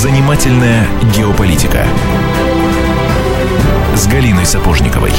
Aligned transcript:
Занимательная 0.00 0.86
геополитика 1.14 1.84
с 3.94 4.06
Галиной 4.06 4.46
Сапожниковой. 4.46 5.12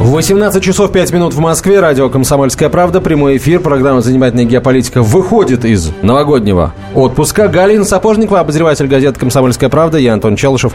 18 0.00 0.62
часов 0.62 0.92
5 0.92 1.12
минут 1.14 1.32
в 1.32 1.38
Москве. 1.38 1.80
Радио 1.80 2.10
«Комсомольская 2.10 2.68
правда». 2.68 3.00
Прямой 3.00 3.38
эфир. 3.38 3.60
Программа 3.60 4.02
«Занимательная 4.02 4.44
геополитика» 4.44 5.00
выходит 5.00 5.64
из 5.64 5.92
новогоднего 6.02 6.74
отпуска. 6.94 7.48
Галина 7.48 7.86
Сапожникова, 7.86 8.40
обозреватель 8.40 8.86
газеты 8.86 9.18
«Комсомольская 9.18 9.70
правда». 9.70 9.96
Я 9.96 10.12
Антон 10.12 10.36
Челышев. 10.36 10.74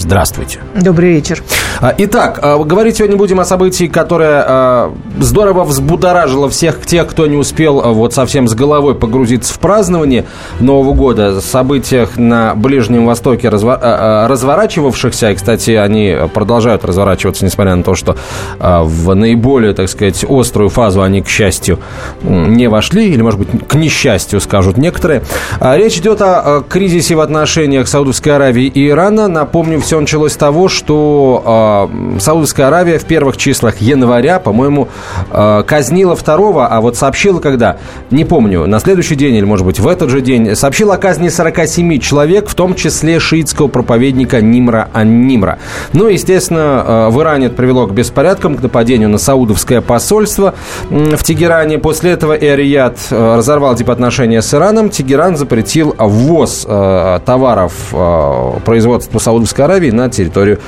Здравствуйте. 0.00 0.60
Добрый 0.74 1.12
вечер. 1.12 1.42
А, 1.82 1.94
итак, 1.96 2.38
а, 2.42 2.56
говорить 2.64 2.96
сегодня 2.96 3.18
будем 3.18 3.38
о 3.38 3.44
событии, 3.44 3.86
которое 3.86 4.42
а, 4.46 4.94
здорово 5.18 5.64
взбудоражило 5.64 6.48
всех 6.48 6.86
тех, 6.86 7.06
кто 7.06 7.26
не 7.26 7.36
успел 7.36 7.82
вот 7.92 8.14
совсем 8.14 8.48
с 8.48 8.54
головой 8.54 8.94
погрузиться 8.94 9.52
в 9.52 9.58
празднование 9.58 10.24
Нового 10.58 10.94
года. 10.94 11.38
Событиях 11.42 12.16
на 12.16 12.54
Ближнем 12.54 13.04
Востоке 13.04 13.50
разворачивавшихся, 13.50 15.32
и, 15.32 15.34
кстати, 15.34 15.72
они 15.72 16.16
продолжают 16.32 16.82
разворачиваться, 16.86 17.44
несмотря 17.44 17.76
на 17.76 17.82
то, 17.82 17.94
что 17.94 18.16
в 18.58 19.14
наиболее, 19.14 19.74
так 19.74 19.90
сказать, 19.90 20.24
острую 20.26 20.70
фазу 20.70 21.02
они, 21.02 21.20
к 21.20 21.28
счастью, 21.28 21.78
не 22.22 22.68
вошли, 22.68 23.10
или, 23.10 23.20
может 23.20 23.38
быть, 23.38 23.48
к 23.68 23.74
несчастью, 23.74 24.40
скажут 24.40 24.78
некоторые. 24.78 25.22
Речь 25.60 25.98
идет 25.98 26.22
о 26.22 26.62
кризисе 26.66 27.16
в 27.16 27.20
отношениях 27.20 27.86
Саудовской 27.86 28.34
Аравии 28.34 28.64
и 28.64 28.88
Ирана. 28.88 29.28
Напомню, 29.28 29.78
все 29.90 29.98
началось 29.98 30.34
с 30.34 30.36
того, 30.36 30.68
что 30.68 31.88
э, 32.14 32.20
Саудовская 32.20 32.68
Аравия 32.68 33.00
в 33.00 33.06
первых 33.06 33.36
числах 33.36 33.78
января, 33.80 34.38
по-моему, 34.38 34.86
э, 35.32 35.64
казнила 35.66 36.14
второго, 36.14 36.68
а 36.68 36.80
вот 36.80 36.96
сообщила 36.96 37.40
когда, 37.40 37.78
не 38.12 38.24
помню, 38.24 38.68
на 38.68 38.78
следующий 38.78 39.16
день 39.16 39.34
или, 39.34 39.44
может 39.44 39.66
быть, 39.66 39.80
в 39.80 39.88
этот 39.88 40.08
же 40.10 40.20
день, 40.20 40.54
сообщила 40.54 40.94
о 40.94 40.96
казни 40.96 41.28
47 41.28 41.98
человек, 41.98 42.48
в 42.48 42.54
том 42.54 42.76
числе 42.76 43.18
шиитского 43.18 43.66
проповедника 43.66 44.40
Нимра 44.40 44.90
Ан-Нимра. 44.92 45.58
Ну, 45.92 46.06
естественно, 46.06 46.84
э, 46.86 47.08
в 47.10 47.20
Иране 47.20 47.46
это 47.46 47.56
привело 47.56 47.88
к 47.88 47.92
беспорядкам, 47.92 48.58
к 48.58 48.62
нападению 48.62 49.08
на 49.08 49.18
саудовское 49.18 49.80
посольство 49.80 50.54
в 50.88 51.24
Тегеране. 51.24 51.78
После 51.80 52.12
этого 52.12 52.34
Эр-Рияд 52.34 52.96
э, 53.10 53.34
разорвал 53.38 53.74
дипотношения 53.74 54.40
с 54.40 54.54
Ираном. 54.54 54.88
Тегеран 54.88 55.36
запретил 55.36 55.96
ввоз 55.98 56.64
э, 56.64 57.18
товаров 57.26 57.72
э, 57.92 58.52
производства 58.64 59.18
Саудовской 59.18 59.64
Аравии 59.64 59.79
Аравии 59.80 59.90
на 59.90 60.10
территорию 60.10 60.58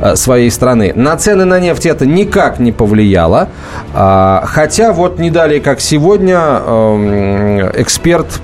э, 0.00 0.16
своей 0.16 0.50
страны. 0.50 0.92
На 0.94 1.16
цены 1.16 1.44
на 1.44 1.60
нефть 1.60 1.86
это 1.86 2.06
никак 2.06 2.58
не 2.58 2.72
повлияло. 2.72 3.48
А, 3.94 4.44
хотя 4.46 4.92
вот 4.92 5.18
не 5.18 5.30
далее, 5.30 5.60
как 5.60 5.80
сегодня, 5.80 6.38
эм, 6.38 7.70
эксперт 7.74 8.40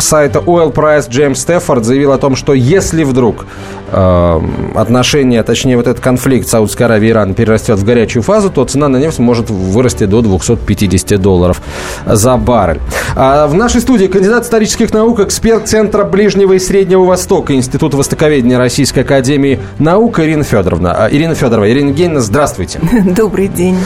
сайта 0.00 0.40
Oil 0.40 0.72
Price 0.72 1.08
Джеймс 1.08 1.40
Стефорд 1.40 1.84
заявил 1.84 2.12
о 2.12 2.18
том, 2.18 2.36
что 2.36 2.52
если 2.52 3.04
вдруг 3.04 3.46
отношения, 3.92 5.42
точнее 5.42 5.76
вот 5.76 5.86
этот 5.86 6.02
конфликт 6.02 6.48
Саудовской 6.48 6.86
Аравии 6.86 7.08
и 7.08 7.10
Ирана 7.10 7.34
перерастет 7.34 7.78
в 7.78 7.84
горячую 7.84 8.22
фазу, 8.22 8.50
то 8.50 8.64
цена 8.64 8.88
на 8.88 8.96
нефть 8.96 9.18
может 9.18 9.50
вырасти 9.50 10.04
до 10.04 10.22
250 10.22 11.20
долларов 11.20 11.62
за 12.04 12.36
баррель. 12.36 12.80
А 13.14 13.46
в 13.46 13.54
нашей 13.54 13.80
студии 13.80 14.06
кандидат 14.06 14.44
исторических 14.44 14.92
наук, 14.92 15.20
эксперт 15.20 15.68
Центра 15.68 16.04
Ближнего 16.04 16.52
и 16.54 16.58
Среднего 16.58 17.04
Востока 17.04 17.54
Института 17.54 17.96
Востоковедения 17.96 18.58
Российской 18.58 19.00
Академии 19.00 19.60
Наук 19.78 20.20
Ирина 20.20 20.44
Федоровна. 20.44 20.92
А, 20.92 21.08
Ирина 21.10 21.34
Федорова. 21.34 21.70
Ирина 21.70 21.88
Евгеньевна, 21.90 22.20
здравствуйте. 22.20 22.80
Добрый 23.04 23.48
день. 23.48 23.78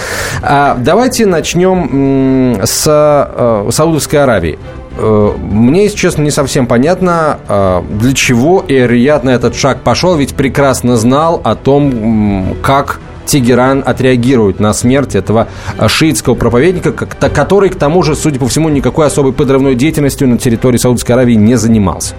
А, 0.42 0.76
давайте 0.78 1.26
начнем 1.26 2.60
с 2.64 2.84
э, 2.86 3.70
Саудовской 3.70 4.22
Аравии. 4.22 4.58
Э, 5.00 5.32
мне, 5.38 5.84
если 5.84 5.96
честно, 5.96 6.22
не 6.22 6.30
совсем 6.30 6.66
понятно, 6.66 7.38
э, 7.48 7.82
для 7.98 8.12
чего 8.12 8.64
Эр-Рияд 8.68 9.24
на 9.24 9.30
этот 9.30 9.56
шаг 9.56 9.80
пошел, 9.80 10.14
ведь 10.16 10.34
прекрасно 10.34 10.96
знал 10.96 11.40
о 11.42 11.54
том, 11.54 12.56
как 12.62 13.00
Тегеран 13.24 13.82
отреагирует 13.86 14.60
на 14.60 14.74
смерть 14.74 15.14
этого 15.14 15.48
э, 15.78 15.88
шиитского 15.88 16.34
проповедника, 16.34 16.92
который, 16.92 17.70
к 17.70 17.76
тому 17.76 18.02
же, 18.02 18.14
судя 18.14 18.38
по 18.38 18.46
всему, 18.46 18.68
никакой 18.68 19.06
особой 19.06 19.32
подрывной 19.32 19.74
деятельностью 19.74 20.28
на 20.28 20.36
территории 20.36 20.76
Саудовской 20.76 21.14
Аравии 21.14 21.34
не 21.34 21.54
занимался. 21.56 22.14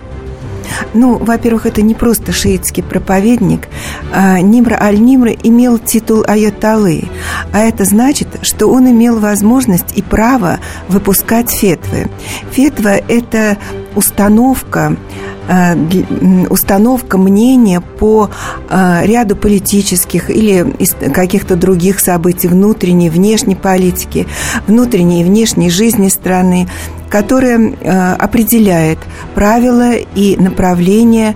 Ну, 0.93 1.17
во-первых, 1.17 1.65
это 1.65 1.81
не 1.81 1.93
просто 1.93 2.31
шиитский 2.31 2.83
проповедник. 2.83 3.67
А, 4.13 4.39
Нимра 4.39 4.77
Аль-Нимра 4.81 5.31
имел 5.31 5.77
титул 5.77 6.23
аяталы, 6.27 7.03
а 7.51 7.59
это 7.59 7.85
значит, 7.85 8.27
что 8.41 8.67
он 8.67 8.89
имел 8.89 9.19
возможность 9.19 9.95
и 9.97 10.01
право 10.01 10.59
выпускать 10.87 11.49
фетвы. 11.49 12.09
Фетва– 12.51 12.95
это 13.07 13.57
установка 13.95 14.95
Э, 15.47 15.75
установка 16.49 17.17
мнения 17.17 17.81
по 17.81 18.29
э, 18.69 19.05
ряду 19.05 19.35
политических 19.35 20.29
или 20.29 20.65
каких-то 21.11 21.55
других 21.55 21.99
событий 21.99 22.47
внутренней, 22.47 23.09
внешней 23.09 23.55
политики, 23.55 24.27
внутренней 24.67 25.21
и 25.21 25.23
внешней 25.25 25.69
жизни 25.69 26.09
страны, 26.09 26.69
которая 27.11 27.59
э, 27.59 28.13
определяет 28.13 28.97
правила 29.35 29.91
и 29.93 30.37
направления 30.37 31.35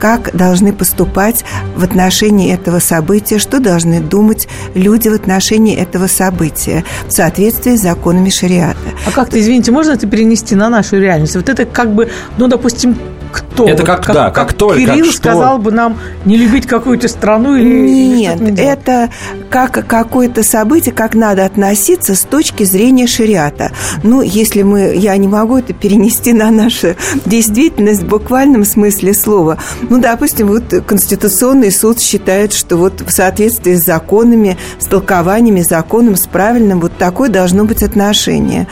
как 0.00 0.34
должны 0.34 0.72
поступать 0.72 1.44
в 1.76 1.84
отношении 1.84 2.52
этого 2.52 2.78
события, 2.78 3.38
что 3.38 3.60
должны 3.60 4.00
думать 4.00 4.48
люди 4.74 5.08
в 5.08 5.14
отношении 5.14 5.76
этого 5.76 6.06
события 6.06 6.84
в 7.06 7.12
соответствии 7.12 7.76
с 7.76 7.82
законами 7.82 8.30
шариата. 8.30 8.78
А 9.06 9.10
как-то, 9.10 9.38
извините, 9.38 9.70
можно 9.70 9.92
это 9.92 10.06
перенести 10.06 10.54
на 10.54 10.70
нашу 10.70 10.98
реальность? 10.98 11.36
Вот 11.36 11.48
это 11.48 11.66
как 11.66 11.94
бы, 11.94 12.08
ну, 12.38 12.48
допустим, 12.48 12.96
кто? 13.30 13.68
Это 13.68 13.84
как, 13.84 14.04
как 14.04 14.14
да, 14.14 14.24
как, 14.30 14.48
как 14.48 14.52
только, 14.54 14.78
Кирилл 14.78 15.06
как 15.06 15.14
сказал 15.14 15.58
бы 15.58 15.70
нам 15.70 15.98
не 16.24 16.36
любить 16.36 16.66
какую-то 16.66 17.08
страну 17.08 17.56
или 17.56 17.88
Нет, 17.88 18.40
или 18.40 18.58
это 18.58 19.10
как 19.50 19.86
какое-то 19.86 20.42
событие, 20.42 20.94
как 20.94 21.14
надо 21.14 21.44
относиться 21.44 22.14
с 22.14 22.22
точки 22.22 22.64
зрения 22.64 23.06
шариата. 23.06 23.72
Ну, 24.02 24.22
если 24.22 24.62
мы, 24.62 24.94
я 24.96 25.16
не 25.16 25.28
могу 25.28 25.58
это 25.58 25.72
перенести 25.72 26.32
на 26.32 26.50
нашу 26.50 26.96
действительность 27.26 28.02
в 28.02 28.08
буквальном 28.08 28.64
смысле 28.64 29.14
слова. 29.14 29.58
Ну, 29.90 29.98
допустим, 29.98 30.46
вот 30.46 30.72
Конституционный 30.86 31.72
суд 31.72 32.00
считает, 32.00 32.52
что 32.52 32.76
вот 32.76 33.00
в 33.00 33.10
соответствии 33.10 33.74
с 33.74 33.84
законами, 33.84 34.56
с 34.78 34.86
толкованиями 34.86 35.62
законом, 35.62 36.14
с 36.14 36.28
правильным, 36.28 36.80
вот 36.80 36.96
такое 36.96 37.28
должно 37.28 37.64
быть 37.64 37.82
отношение. 37.82 38.68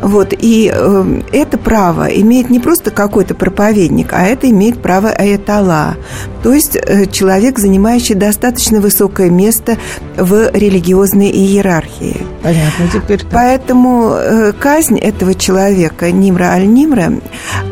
Вот, 0.00 0.32
и 0.32 0.72
э, 0.72 1.20
это 1.32 1.58
право 1.58 2.04
имеет 2.04 2.50
не 2.50 2.60
просто 2.60 2.92
какой-то 2.92 3.34
проповедник, 3.34 4.12
а 4.12 4.22
это 4.22 4.48
имеет 4.48 4.80
право 4.80 5.10
аятала, 5.10 5.96
то 6.42 6.54
есть 6.54 6.76
э, 6.76 7.06
человек, 7.06 7.58
занимающий 7.58 8.14
достаточно 8.14 8.80
высокое 8.80 9.28
место 9.28 9.76
в 10.16 10.50
религиозной 10.52 11.30
иерархии. 11.30 12.16
Понятно, 12.42 12.86
теперь. 12.92 13.24
Поэтому 13.30 14.12
э, 14.14 14.52
казнь 14.58 14.98
этого 14.98 15.34
человека, 15.34 16.10
Нимра 16.10 16.52
Аль-Нимра, 16.52 17.20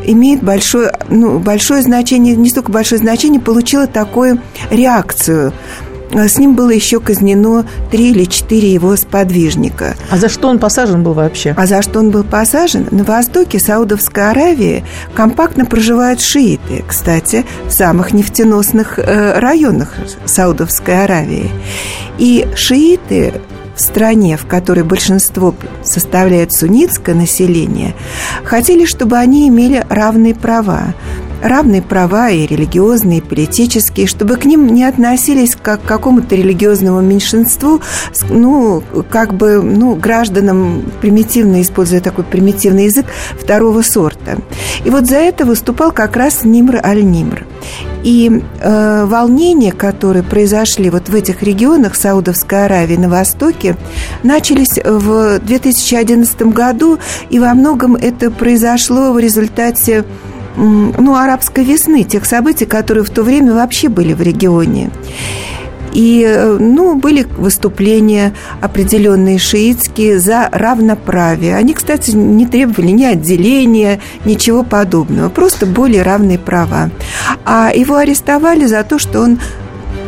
имеет 0.05 0.43
большое, 0.43 0.91
ну, 1.09 1.39
большое 1.39 1.81
значение, 1.81 2.35
не 2.35 2.49
столько 2.49 2.71
большое 2.71 2.88
значение, 2.97 3.39
получила 3.39 3.87
такую 3.87 4.41
реакцию– 4.71 5.53
а 6.11 6.27
с 6.27 6.37
ним 6.37 6.55
было 6.55 6.71
еще 6.71 6.99
казнено 6.99 7.65
три 7.91 8.11
или 8.11 8.23
четыре 8.25 8.73
его 8.73 8.95
сподвижника. 8.95 9.95
А 10.09 10.17
за 10.17 10.27
что 10.29 10.47
он 10.47 10.59
посажен 10.59 11.03
был 11.03 11.13
вообще? 11.13 11.53
А 11.55 11.67
за 11.67 11.81
что 11.81 11.99
он 11.99 12.09
был 12.09 12.23
посажен? 12.23 12.87
На 12.91 13.03
востоке 13.03 13.59
Саудовской 13.59 14.31
Аравии 14.31 14.83
компактно 15.13 15.65
проживают 15.65 16.19
шииты, 16.19 16.83
кстати, 16.87 17.45
в 17.67 17.71
самых 17.71 18.11
нефтеносных 18.13 18.97
э, 18.97 19.39
районах 19.39 19.93
Саудовской 20.25 21.03
Аравии. 21.03 21.51
И 22.17 22.47
шииты 22.55 23.33
в 23.75 23.81
стране, 23.81 24.35
в 24.35 24.45
которой 24.45 24.83
большинство 24.83 25.53
составляет 25.83 26.51
суннитское 26.51 27.15
население, 27.15 27.93
хотели, 28.43 28.85
чтобы 28.85 29.17
они 29.17 29.47
имели 29.47 29.85
равные 29.89 30.35
права 30.35 30.95
равные 31.41 31.81
права 31.81 32.29
и 32.29 32.45
религиозные, 32.45 33.19
и 33.19 33.21
политические, 33.21 34.07
чтобы 34.07 34.35
к 34.35 34.45
ним 34.45 34.67
не 34.67 34.83
относились 34.83 35.55
как 35.55 35.81
к 35.81 35.85
какому-то 35.85 36.35
религиозному 36.35 37.01
меньшинству, 37.01 37.81
ну, 38.29 38.83
как 39.09 39.33
бы, 39.33 39.61
ну, 39.61 39.95
гражданам, 39.95 40.83
примитивно 41.01 41.61
используя 41.61 42.01
такой 42.01 42.23
примитивный 42.23 42.85
язык, 42.85 43.05
второго 43.39 43.81
сорта. 43.81 44.37
И 44.85 44.89
вот 44.89 45.07
за 45.07 45.17
это 45.17 45.45
выступал 45.45 45.91
как 45.91 46.15
раз 46.15 46.43
Нимр 46.43 46.79
Аль-Нимр. 46.83 47.45
И 48.03 48.41
э, 48.61 49.05
волнения, 49.05 49.71
которые 49.71 50.23
произошли 50.23 50.89
вот 50.89 51.09
в 51.09 51.15
этих 51.15 51.43
регионах 51.43 51.95
Саудовской 51.95 52.65
Аравии 52.65 52.95
на 52.95 53.09
Востоке, 53.09 53.75
начались 54.23 54.79
в 54.83 55.39
2011 55.39 56.41
году, 56.43 56.99
и 57.29 57.39
во 57.39 57.53
многом 57.53 57.95
это 57.95 58.31
произошло 58.31 59.11
в 59.11 59.19
результате 59.19 60.05
ну, 60.59 61.15
арабской 61.15 61.63
весны, 61.63 62.03
тех 62.03 62.25
событий, 62.25 62.65
которые 62.65 63.03
в 63.03 63.09
то 63.09 63.23
время 63.23 63.53
вообще 63.53 63.89
были 63.89 64.13
в 64.13 64.21
регионе. 64.21 64.91
И, 65.93 66.23
э, 66.23 66.57
ну, 66.59 66.95
были 66.95 67.23
выступления 67.37 68.33
определенные 68.61 69.39
шиитские 69.39 70.19
за 70.19 70.47
равноправие. 70.51 71.55
Они, 71.55 71.73
кстати, 71.73 72.11
не 72.11 72.45
требовали 72.45 72.91
ни 72.91 73.05
отделения, 73.05 73.99
ничего 74.25 74.63
подобного, 74.63 75.29
просто 75.29 75.65
более 75.65 76.03
равные 76.03 76.37
права. 76.37 76.91
А 77.45 77.71
его 77.73 77.95
арестовали 77.95 78.65
за 78.65 78.83
то, 78.83 78.99
что 78.99 79.21
он 79.21 79.39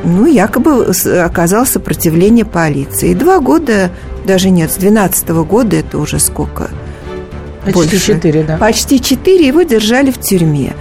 ну, 0.03 0.25
якобы 0.25 0.91
оказал 1.23 1.65
сопротивление 1.65 2.45
полиции. 2.45 3.13
Два 3.13 3.39
года, 3.39 3.91
даже 4.25 4.49
нет, 4.49 4.71
с 4.71 4.75
12 4.75 5.29
-го 5.29 5.45
года, 5.45 5.77
это 5.77 5.97
уже 5.97 6.19
сколько? 6.19 6.69
Почти 7.63 7.73
больше. 7.73 7.99
четыре, 7.99 8.43
да. 8.43 8.57
Почти 8.57 8.99
четыре 8.99 9.47
его 9.47 9.61
держали 9.61 10.09
в 10.09 10.19
тюрьме. 10.19 10.73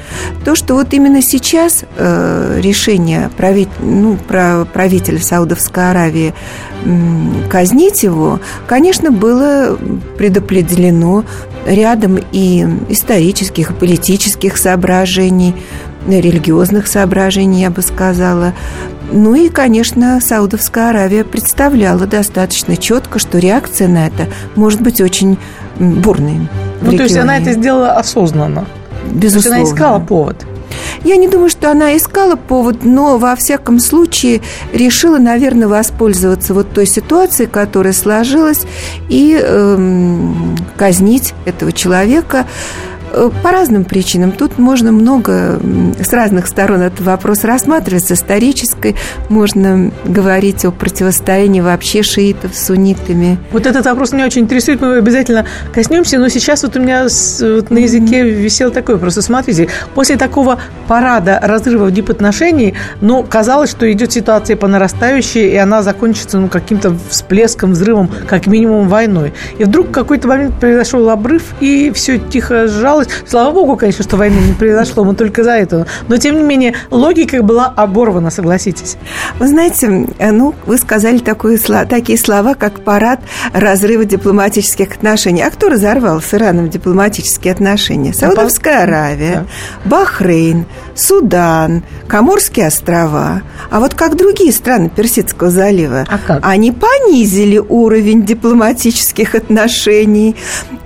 То, 0.44 0.54
что 0.54 0.74
вот 0.74 0.94
именно 0.94 1.20
сейчас 1.20 1.84
э, 1.96 2.60
решение 2.62 3.30
правит, 3.36 3.68
ну, 3.80 4.16
про 4.16 4.64
правителя 4.64 5.18
Саудовской 5.18 5.90
Аравии 5.90 6.34
казнить 7.50 8.02
его, 8.02 8.40
конечно, 8.66 9.10
было 9.10 9.78
предопределено 10.16 11.24
рядом 11.66 12.18
и 12.32 12.66
исторических, 12.88 13.72
и 13.72 13.74
политических 13.74 14.56
соображений, 14.56 15.54
религиозных 16.08 16.86
соображений, 16.86 17.60
я 17.60 17.70
бы 17.70 17.82
сказала. 17.82 18.54
Ну 19.12 19.34
и, 19.34 19.50
конечно, 19.50 20.20
Саудовская 20.22 20.90
Аравия 20.90 21.24
представляла 21.24 22.06
достаточно 22.06 22.76
четко, 22.76 23.18
что 23.18 23.38
реакция 23.38 23.88
на 23.88 24.06
это 24.06 24.28
может 24.54 24.80
быть 24.80 25.02
очень 25.02 25.36
бурной. 25.78 26.48
Ну, 26.80 26.96
то 26.96 27.02
есть 27.02 27.16
она 27.16 27.38
это 27.38 27.52
сделала 27.52 27.92
осознанно. 27.92 28.66
Безусловно. 29.10 29.32
То 29.32 29.36
есть 29.38 29.46
она 29.46 29.62
искала 29.62 29.98
повод. 30.00 30.46
Я 31.04 31.16
не 31.16 31.28
думаю, 31.28 31.48
что 31.48 31.70
она 31.70 31.96
искала 31.96 32.36
повод, 32.36 32.84
но 32.84 33.18
во 33.18 33.34
всяком 33.36 33.80
случае 33.80 34.40
решила, 34.72 35.18
наверное, 35.18 35.68
воспользоваться 35.68 36.54
вот 36.54 36.72
той 36.72 36.86
ситуацией, 36.86 37.48
которая 37.48 37.92
сложилась, 37.92 38.66
и 39.08 39.38
эм, 39.40 40.56
казнить 40.76 41.34
этого 41.46 41.72
человека. 41.72 42.46
Э, 43.12 43.30
по 43.42 43.50
разным 43.50 43.84
причинам. 43.84 44.32
Тут 44.32 44.58
можно 44.58 44.92
много 44.92 45.60
с 46.00 46.12
разных 46.12 46.46
сторон 46.46 46.82
этот 46.82 47.00
вопрос 47.00 47.44
рассматривать. 47.44 48.04
С 48.04 48.12
исторической 48.12 48.94
можно 49.28 49.90
говорить 50.04 50.64
о 50.64 50.70
противостоянии 50.70 51.60
вообще 51.60 52.02
шиитов 52.02 52.54
с 52.54 52.66
суннитами. 52.66 53.38
Вот 53.50 53.66
этот 53.66 53.86
вопрос 53.86 54.12
меня 54.12 54.26
очень 54.26 54.42
интересует, 54.42 54.80
мы 54.80 54.98
обязательно 54.98 55.46
коснемся, 55.72 56.18
но 56.18 56.28
сейчас 56.28 56.62
вот 56.62 56.76
у 56.76 56.80
меня 56.80 57.02
вот 57.04 57.70
на 57.70 57.78
языке 57.78 58.22
висел 58.22 58.70
такой 58.70 58.94
вопрос. 58.94 59.14
Смотрите, 59.14 59.68
после 59.94 60.16
такого 60.16 60.58
парада 60.86 61.40
разрывов 61.42 61.92
дипотношений, 61.92 62.74
ну, 63.00 63.24
казалось, 63.24 63.70
что 63.70 63.90
идет 63.90 64.12
ситуация 64.12 64.56
по 64.56 64.68
нарастающей, 64.68 65.50
и 65.50 65.56
она 65.56 65.82
закончится 65.82 66.38
ну, 66.38 66.48
каким-то 66.48 66.94
всплеском, 67.08 67.72
взрывом, 67.72 68.08
как 68.28 68.46
минимум 68.46 68.88
войной. 68.88 69.32
И 69.58 69.64
вдруг 69.64 69.88
в 69.88 69.90
какой-то 69.92 70.28
момент 70.28 70.54
произошел 70.60 71.08
обрыв, 71.10 71.54
и 71.60 71.90
все 71.94 72.18
тихо 72.18 72.68
сжалось, 72.68 72.99
случилось. 73.04 73.28
Слава 73.28 73.52
богу, 73.52 73.76
конечно, 73.76 74.04
что 74.04 74.16
войны 74.16 74.38
не 74.40 74.52
произошло, 74.52 75.04
мы 75.04 75.14
только 75.14 75.44
за 75.44 75.52
это. 75.52 75.86
Но, 76.08 76.16
тем 76.16 76.36
не 76.36 76.42
менее, 76.42 76.74
логика 76.90 77.42
была 77.42 77.66
оборвана, 77.66 78.30
согласитесь. 78.30 78.96
Вы 79.38 79.48
знаете, 79.48 80.06
э, 80.18 80.30
ну, 80.30 80.54
вы 80.66 80.78
сказали 80.78 81.18
такое, 81.18 81.58
такие 81.58 82.18
слова, 82.18 82.54
как 82.54 82.80
парад 82.80 83.20
разрыва 83.52 84.04
дипломатических 84.04 84.96
отношений. 84.96 85.42
А 85.42 85.50
кто 85.50 85.68
разорвал 85.68 86.20
с 86.20 86.32
Ираном 86.34 86.68
дипломатические 86.68 87.52
отношения? 87.52 88.12
Саудовская 88.12 88.84
Аравия, 88.84 89.46
да. 89.84 89.90
Бахрейн, 89.90 90.66
Судан, 90.94 91.82
Коморские 92.08 92.66
острова. 92.66 93.42
А 93.70 93.80
вот 93.80 93.94
как 93.94 94.16
другие 94.16 94.52
страны 94.52 94.90
Персидского 94.90 95.50
залива, 95.50 96.04
а 96.08 96.18
как? 96.18 96.40
они 96.42 96.72
понизили 96.72 97.58
уровень 97.58 98.24
дипломатических 98.24 99.34
отношений, 99.34 100.36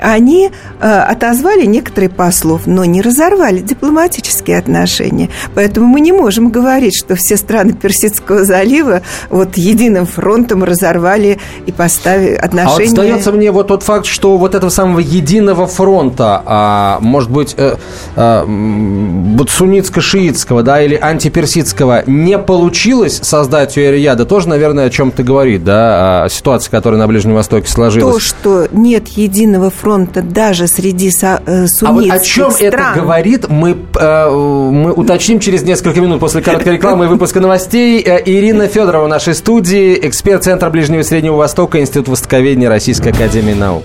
они 0.00 0.50
э, 0.80 0.86
отозвали 0.86 1.64
некоторые 1.64 2.03
послов, 2.08 2.66
но 2.66 2.84
не 2.84 3.02
разорвали 3.02 3.60
дипломатические 3.60 4.58
отношения. 4.58 5.30
Поэтому 5.54 5.86
мы 5.86 6.00
не 6.00 6.12
можем 6.12 6.50
говорить, 6.50 6.94
что 6.96 7.14
все 7.14 7.36
страны 7.36 7.72
Персидского 7.72 8.44
залива 8.44 9.02
вот 9.30 9.56
единым 9.56 10.06
фронтом 10.06 10.64
разорвали 10.64 11.38
и 11.66 11.72
поставили 11.72 12.34
отношения. 12.34 12.74
А 12.74 12.78
вот 12.78 12.88
сдается 12.88 13.32
мне 13.32 13.50
вот 13.50 13.68
тот 13.68 13.82
факт, 13.82 14.06
что 14.06 14.36
вот 14.36 14.54
этого 14.54 14.70
самого 14.70 15.00
единого 15.00 15.66
фронта, 15.66 16.42
а, 16.44 16.98
может 17.00 17.30
быть, 17.30 17.54
э, 17.56 17.76
э, 18.16 18.44
вот 18.46 19.48
суннитско-шиитского, 19.48 20.62
да, 20.62 20.82
или 20.82 20.98
антиперсидского 21.00 22.04
не 22.06 22.38
получилось 22.38 23.20
создать 23.22 23.76
у 23.76 23.80
Эрияда, 23.80 24.24
тоже, 24.24 24.48
наверное, 24.48 24.86
о 24.86 24.90
чем-то 24.90 25.22
говорит, 25.22 25.64
да, 25.64 26.24
о 26.24 26.28
ситуации, 26.28 26.70
которая 26.70 27.00
на 27.00 27.06
Ближнем 27.06 27.34
Востоке 27.34 27.68
сложилась. 27.68 28.14
То, 28.14 28.20
что 28.20 28.68
нет 28.72 29.08
единого 29.08 29.70
фронта 29.70 30.22
даже 30.22 30.66
среди 30.66 31.10
суннитских 31.10 31.88
А 31.88 31.92
вот 31.94 32.10
о 32.10 32.18
чем 32.18 32.50
стран. 32.50 32.72
это 32.72 32.92
говорит, 32.94 33.48
мы, 33.48 33.76
э, 33.98 34.30
мы 34.30 34.92
уточним 34.92 35.40
через 35.40 35.62
несколько 35.62 36.00
минут 36.00 36.20
после 36.20 36.42
короткой 36.42 36.74
рекламы 36.74 37.06
и 37.06 37.08
выпуска 37.08 37.40
новостей. 37.40 38.02
Э, 38.02 38.22
Ирина 38.24 38.68
Федорова 38.68 39.06
в 39.06 39.08
нашей 39.08 39.34
студии, 39.34 39.98
эксперт 40.06 40.44
Центра 40.44 40.70
Ближнего 40.70 41.00
и 41.00 41.04
Среднего 41.04 41.36
Востока, 41.36 41.80
Институт 41.80 42.08
Востоковедения 42.08 42.68
Российской 42.68 43.08
Академии 43.08 43.54
Наук. 43.54 43.84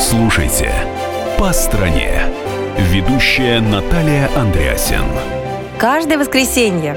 Слушайте 0.00 0.70
«По 1.38 1.52
стране». 1.52 2.22
Ведущая 2.92 3.60
Наталья 3.60 4.28
Андреасен. 4.36 5.04
Каждое 5.78 6.18
воскресенье 6.18 6.96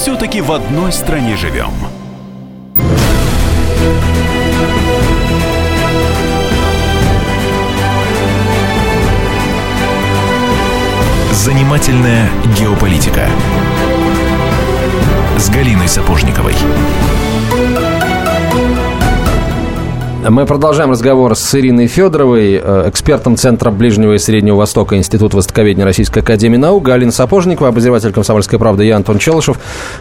все-таки 0.00 0.40
в 0.40 0.50
одной 0.50 0.92
стране 0.92 1.36
живем. 1.36 1.68
Занимательная 11.32 12.30
геополитика 12.58 13.28
с 15.36 15.50
Галиной 15.50 15.86
Сапожниковой. 15.86 16.54
Мы 20.28 20.44
продолжаем 20.44 20.90
разговор 20.90 21.34
с 21.34 21.54
Ириной 21.54 21.86
Федоровой, 21.86 22.60
э, 22.62 22.84
экспертом 22.90 23.36
Центра 23.36 23.70
Ближнего 23.70 24.12
и 24.12 24.18
Среднего 24.18 24.56
Востока 24.56 24.94
Института 24.98 25.38
Востоковедения 25.38 25.86
Российской 25.86 26.18
Академии 26.18 26.58
Наук, 26.58 26.82
Галина 26.82 27.10
Сапожникова, 27.10 27.70
обозреватель 27.70 28.12
«Комсомольской 28.12 28.58
правды» 28.58 28.84
я 28.84 28.96
Антон 28.96 29.18
Челышев. 29.18 29.58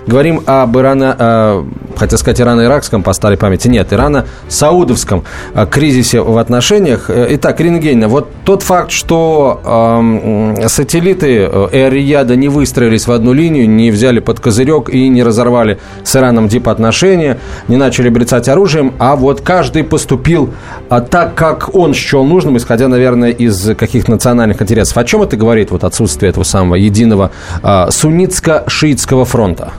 Говорим 0.07 0.43
об 0.45 0.77
Ирано, 0.77 1.15
э, 1.17 1.63
хотел 1.95 2.19
сказать 2.19 2.41
ирано-иракском 2.41 3.01
по 3.01 3.13
старой 3.13 3.37
памяти, 3.37 3.69
нет, 3.69 3.93
ирано-саудовском 3.93 5.23
э, 5.53 5.65
кризисе 5.67 6.19
в 6.19 6.37
отношениях. 6.37 7.09
Э, 7.09 7.27
итак, 7.29 7.61
Ирина 7.61 7.77
Евгеньевна, 7.77 8.09
вот 8.09 8.27
тот 8.43 8.61
факт, 8.61 8.91
что 8.91 9.61
э, 9.63 10.67
сателлиты 10.67 11.49
Эр-Рияда 11.71 12.35
не 12.35 12.49
выстроились 12.49 13.07
в 13.07 13.11
одну 13.13 13.31
линию, 13.31 13.69
не 13.69 13.89
взяли 13.89 14.19
под 14.19 14.41
козырек 14.41 14.89
и 14.89 15.07
не 15.07 15.23
разорвали 15.23 15.79
с 16.03 16.13
Ираном 16.13 16.49
дипотношения, 16.49 17.39
не 17.69 17.77
начали 17.77 18.09
брецать 18.09 18.49
оружием, 18.49 18.93
а 18.99 19.15
вот 19.15 19.39
каждый 19.39 19.85
поступил 19.85 20.08
поступил 20.09 20.49
а, 20.89 21.01
так, 21.01 21.35
как 21.35 21.75
он 21.75 21.93
счел 21.93 22.23
нужным, 22.23 22.57
исходя, 22.57 22.87
наверное, 22.87 23.29
из 23.29 23.75
каких-то 23.75 24.11
национальных 24.11 24.61
интересов. 24.61 24.97
О 24.97 25.03
чем 25.03 25.21
это 25.21 25.37
говорит, 25.37 25.69
вот 25.69 25.83
отсутствие 25.83 26.31
этого 26.31 26.43
самого 26.43 26.75
единого 26.75 27.31
а, 27.61 27.89
суннитско-шиитского 27.89 29.25
фронта? 29.25 29.71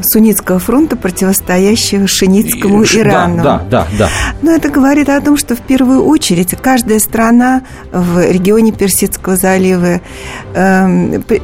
Суннитского 0.00 0.58
фронта, 0.58 0.96
противостоящего 0.96 2.06
шинитскому 2.06 2.84
Ирану. 2.84 3.42
Да, 3.42 3.62
да, 3.70 3.86
да, 3.92 3.98
да. 3.98 4.08
Но 4.42 4.52
это 4.52 4.68
говорит 4.68 5.08
о 5.08 5.20
том, 5.20 5.36
что 5.36 5.54
в 5.54 5.60
первую 5.60 6.04
очередь 6.04 6.54
каждая 6.62 6.98
страна 6.98 7.62
в 7.90 8.30
регионе 8.30 8.72
Персидского 8.72 9.36
залива 9.36 10.00
э, 10.54 11.20
э, 11.28 11.40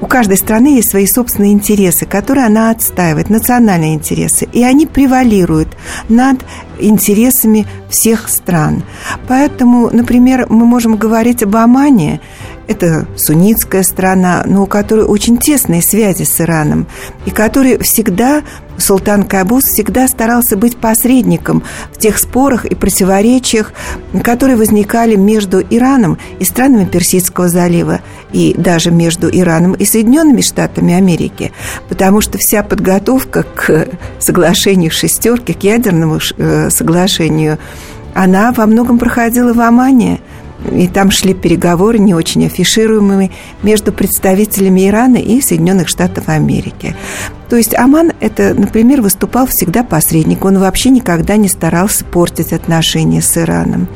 у 0.00 0.06
каждой 0.06 0.36
страны 0.36 0.76
есть 0.76 0.90
свои 0.90 1.06
собственные 1.06 1.52
интересы, 1.52 2.06
которые 2.06 2.46
она 2.46 2.70
отстаивает, 2.70 3.30
национальные 3.30 3.94
интересы, 3.94 4.48
и 4.52 4.62
они 4.62 4.86
превалируют 4.86 5.68
над 6.08 6.44
интересами 6.78 7.66
всех 7.88 8.28
стран. 8.28 8.82
Поэтому, 9.28 9.90
например, 9.90 10.46
мы 10.48 10.66
можем 10.66 10.96
говорить 10.96 11.42
об 11.42 11.56
Омане 11.56 12.20
Это 12.68 13.06
суннитская 13.16 13.84
страна, 13.84 14.42
но 14.44 14.64
у 14.64 14.66
которой 14.66 15.04
очень 15.04 15.38
тесные 15.38 15.82
связи 15.82 16.24
с 16.24 16.40
Ираном, 16.40 16.86
и 17.24 17.30
который 17.30 17.78
всегда 17.78 18.42
Султан 18.76 19.22
Кабус 19.22 19.64
всегда 19.64 20.08
старался 20.08 20.56
быть 20.56 20.76
посредником 20.76 21.62
в 21.92 21.98
тех 21.98 22.18
спорах 22.18 22.64
и 22.64 22.74
противоречиях, 22.74 23.72
которые 24.22 24.56
возникали 24.56 25.14
между 25.14 25.60
Ираном 25.60 26.18
и 26.40 26.44
странами 26.44 26.84
Персидского 26.84 27.48
залива, 27.48 28.00
и 28.32 28.54
даже 28.58 28.90
между 28.90 29.30
Ираном 29.30 29.74
и 29.74 29.84
Соединенными 29.84 30.40
Штатами 30.40 30.92
Америки, 30.92 31.52
потому 31.88 32.20
что 32.20 32.36
вся 32.36 32.62
подготовка 32.62 33.44
к 33.44 33.88
соглашению 34.18 34.90
шестерки, 34.90 35.52
к 35.52 35.62
ядерному 35.62 36.18
э, 36.36 36.68
соглашению, 36.70 37.58
она 38.12 38.50
во 38.52 38.66
многом 38.66 38.98
проходила 38.98 39.52
в 39.52 39.60
Омане– 39.60 40.20
и 40.72 40.88
там 40.88 41.10
шли 41.10 41.34
переговоры, 41.34 41.98
не 41.98 42.14
очень 42.14 42.46
афишируемые, 42.46 43.30
между 43.62 43.92
представителями 43.92 44.88
Ирана 44.88 45.16
и 45.16 45.40
Соединенных 45.40 45.88
Штатов 45.88 46.28
Америки. 46.28 46.94
То 47.48 47.56
есть 47.56 47.76
Аман, 47.76 48.12
это, 48.20 48.54
например, 48.54 49.02
выступал 49.02 49.46
всегда 49.46 49.84
посредником. 49.84 50.54
Он 50.54 50.58
вообще 50.58 50.90
никогда 50.90 51.36
не 51.36 51.48
старался 51.48 52.04
портить 52.04 52.52
отношения 52.52 53.22
с 53.22 53.36
Ираном. 53.36 53.88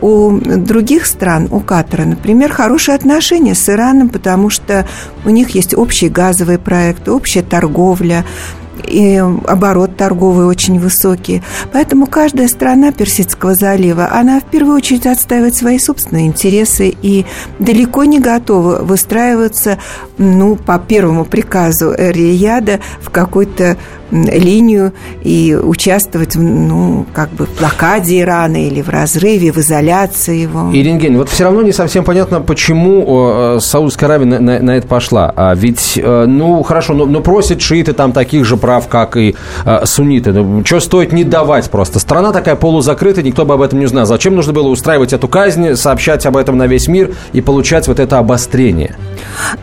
У 0.00 0.38
других 0.38 1.06
стран, 1.06 1.48
у 1.50 1.60
Катара, 1.60 2.04
например, 2.04 2.52
хорошие 2.52 2.94
отношения 2.94 3.54
с 3.54 3.68
Ираном, 3.70 4.10
потому 4.10 4.50
что 4.50 4.86
у 5.24 5.30
них 5.30 5.50
есть 5.50 5.74
общие 5.74 6.10
газовые 6.10 6.58
проекты, 6.58 7.10
общая 7.10 7.42
торговля, 7.42 8.24
и 8.86 9.16
оборот 9.16 9.96
торговый 9.96 10.46
очень 10.46 10.78
высокий. 10.78 11.42
Поэтому 11.72 12.06
каждая 12.06 12.48
страна 12.48 12.92
Персидского 12.92 13.54
залива, 13.54 14.10
она 14.12 14.40
в 14.40 14.44
первую 14.44 14.76
очередь 14.76 15.06
отстаивает 15.06 15.54
свои 15.54 15.78
собственные 15.78 16.26
интересы 16.26 16.94
и 17.02 17.26
далеко 17.58 18.04
не 18.04 18.20
готова 18.20 18.78
выстраиваться 18.82 19.78
ну, 20.18 20.56
по 20.56 20.78
первому 20.78 21.24
приказу 21.24 21.94
Рияда 21.96 22.80
в 23.00 23.10
какой-то 23.10 23.76
линию 24.14 24.92
и 25.22 25.58
участвовать, 25.60 26.36
ну, 26.36 27.06
как 27.12 27.30
бы 27.30 27.46
в 27.46 27.58
блокаде 27.58 28.20
Ирана 28.20 28.66
или 28.66 28.80
в 28.80 28.88
разрыве, 28.88 29.52
в 29.52 29.58
изоляции 29.58 30.42
его. 30.42 30.70
Ирина 30.72 30.94
Евгеньевна, 30.94 31.18
вот 31.18 31.28
все 31.28 31.44
равно 31.44 31.62
не 31.62 31.72
совсем 31.72 32.04
понятно, 32.04 32.40
почему 32.40 33.56
э, 33.56 33.58
Саудовская 33.60 34.08
Аравия 34.08 34.26
на, 34.26 34.38
на, 34.38 34.58
на 34.60 34.70
это 34.76 34.86
пошла. 34.86 35.32
А 35.34 35.54
ведь, 35.54 35.98
э, 36.02 36.24
ну, 36.26 36.62
хорошо, 36.62 36.94
но, 36.94 37.06
но 37.06 37.20
просят 37.20 37.60
шииты 37.60 37.92
там 37.92 38.12
таких 38.12 38.44
же 38.44 38.56
прав, 38.56 38.88
как 38.88 39.16
и 39.16 39.34
э, 39.64 39.86
сунниты. 39.86 40.32
Ну, 40.32 40.64
что 40.64 40.80
стоит 40.80 41.12
не 41.12 41.24
давать 41.24 41.70
просто? 41.70 41.98
Страна 41.98 42.32
такая 42.32 42.56
полузакрытая, 42.56 43.24
никто 43.24 43.44
бы 43.44 43.54
об 43.54 43.62
этом 43.62 43.80
не 43.80 43.86
знал. 43.86 44.06
Зачем 44.06 44.36
нужно 44.36 44.52
было 44.52 44.68
устраивать 44.68 45.12
эту 45.12 45.28
казнь, 45.28 45.74
сообщать 45.74 46.24
об 46.26 46.36
этом 46.36 46.56
на 46.56 46.66
весь 46.66 46.88
мир 46.88 47.14
и 47.32 47.40
получать 47.40 47.88
вот 47.88 47.98
это 47.98 48.18
обострение? 48.18 48.96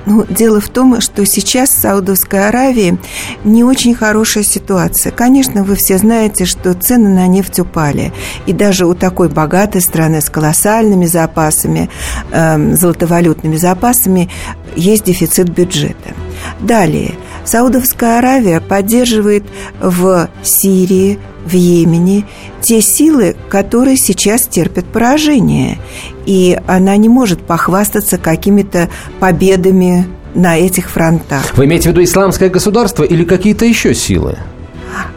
Ну, 0.06 0.26
дело 0.30 0.60
в 0.60 0.70
том, 0.70 1.00
что 1.00 1.26
сейчас 1.26 1.70
в 1.70 1.80
Саудовской 1.80 2.48
Аравии 2.48 2.98
не 3.44 3.64
очень 3.64 3.96
хорошая 3.96 4.41
хорошая 4.42 4.44
ситуация. 4.44 5.12
Конечно, 5.12 5.64
вы 5.64 5.76
все 5.76 5.98
знаете, 5.98 6.46
что 6.46 6.74
цены 6.74 7.10
на 7.10 7.28
нефть 7.28 7.60
упали. 7.60 8.12
И 8.48 8.54
даже 8.54 8.86
у 8.86 8.94
такой 8.94 9.30
богатой 9.30 9.82
страны 9.82 10.22
с 10.22 10.30
колоссальными 10.30 11.06
запасами, 11.06 11.90
э, 12.32 12.76
золотовалютными 12.76 13.58
запасами, 13.58 14.30
есть 14.76 15.06
дефицит 15.06 15.50
бюджета. 15.50 16.14
Далее. 16.60 17.12
Саудовская 17.46 18.20
Аравия 18.20 18.60
поддерживает 18.60 19.44
в 19.82 20.30
Сирии, 20.44 21.20
в 21.46 21.54
Йемене 21.54 22.26
те 22.62 22.82
силы, 22.82 23.36
которые 23.50 23.98
сейчас 23.98 24.48
терпят 24.48 24.86
поражение. 24.86 25.78
И 26.28 26.60
она 26.68 26.98
не 26.98 27.10
может 27.10 27.42
похвастаться 27.42 28.18
какими-то 28.18 28.90
победами 29.20 30.06
на 30.36 30.58
этих 30.58 30.90
фронтах. 30.90 31.58
Вы 31.58 31.66
имеете 31.66 31.90
в 31.90 31.92
виду 31.92 32.04
исламское 32.04 32.50
государство 32.50 33.04
или 33.04 33.24
какие-то 33.24 33.66
еще 33.66 33.94
силы? 33.94 34.38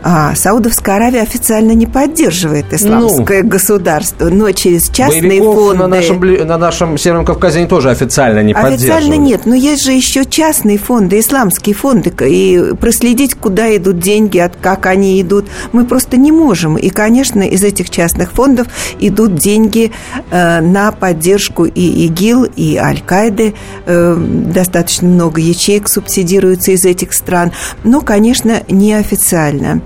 А, 0.02 0.34
Саудовская 0.34 0.96
Аравия 0.96 1.22
официально 1.22 1.72
не 1.72 1.86
поддерживает 1.86 2.72
исламское 2.72 3.42
ну, 3.42 3.48
государство, 3.48 4.28
но 4.28 4.50
через 4.52 4.90
частные 4.90 5.42
фонды... 5.42 5.78
На 5.78 5.88
нашем, 5.88 6.20
на 6.20 6.58
нашем 6.58 6.98
Северном 6.98 7.24
Кавказе 7.24 7.60
они 7.60 7.68
тоже 7.68 7.90
официально 7.90 8.40
не 8.40 8.52
официально 8.52 8.70
поддерживают. 8.70 8.98
Официально 8.98 9.22
нет, 9.22 9.46
но 9.46 9.54
есть 9.54 9.82
же 9.82 9.92
еще 9.92 10.24
частные 10.24 10.78
фонды, 10.78 11.18
исламские 11.18 11.74
фонды, 11.74 12.12
и 12.20 12.74
проследить, 12.78 13.34
куда 13.34 13.74
идут 13.76 13.98
деньги, 13.98 14.38
от 14.38 14.56
как 14.56 14.86
они 14.86 15.20
идут, 15.20 15.46
мы 15.72 15.84
просто 15.86 16.16
не 16.16 16.32
можем. 16.32 16.76
И, 16.76 16.90
конечно, 16.90 17.42
из 17.42 17.64
этих 17.64 17.88
частных 17.90 18.32
фондов 18.32 18.66
идут 19.00 19.36
деньги 19.36 19.90
э, 20.30 20.60
на 20.60 20.92
поддержку 20.92 21.64
и 21.64 22.06
ИГИЛ, 22.06 22.44
и 22.56 22.76
Аль-Каиды. 22.76 23.54
Э, 23.86 24.16
достаточно 24.18 25.08
много 25.08 25.40
ячеек 25.40 25.88
субсидируется 25.88 26.72
из 26.72 26.84
этих 26.84 27.14
стран, 27.14 27.52
но, 27.84 28.00
конечно, 28.00 28.62
неофициально 28.68 29.63
правильно. 29.64 29.82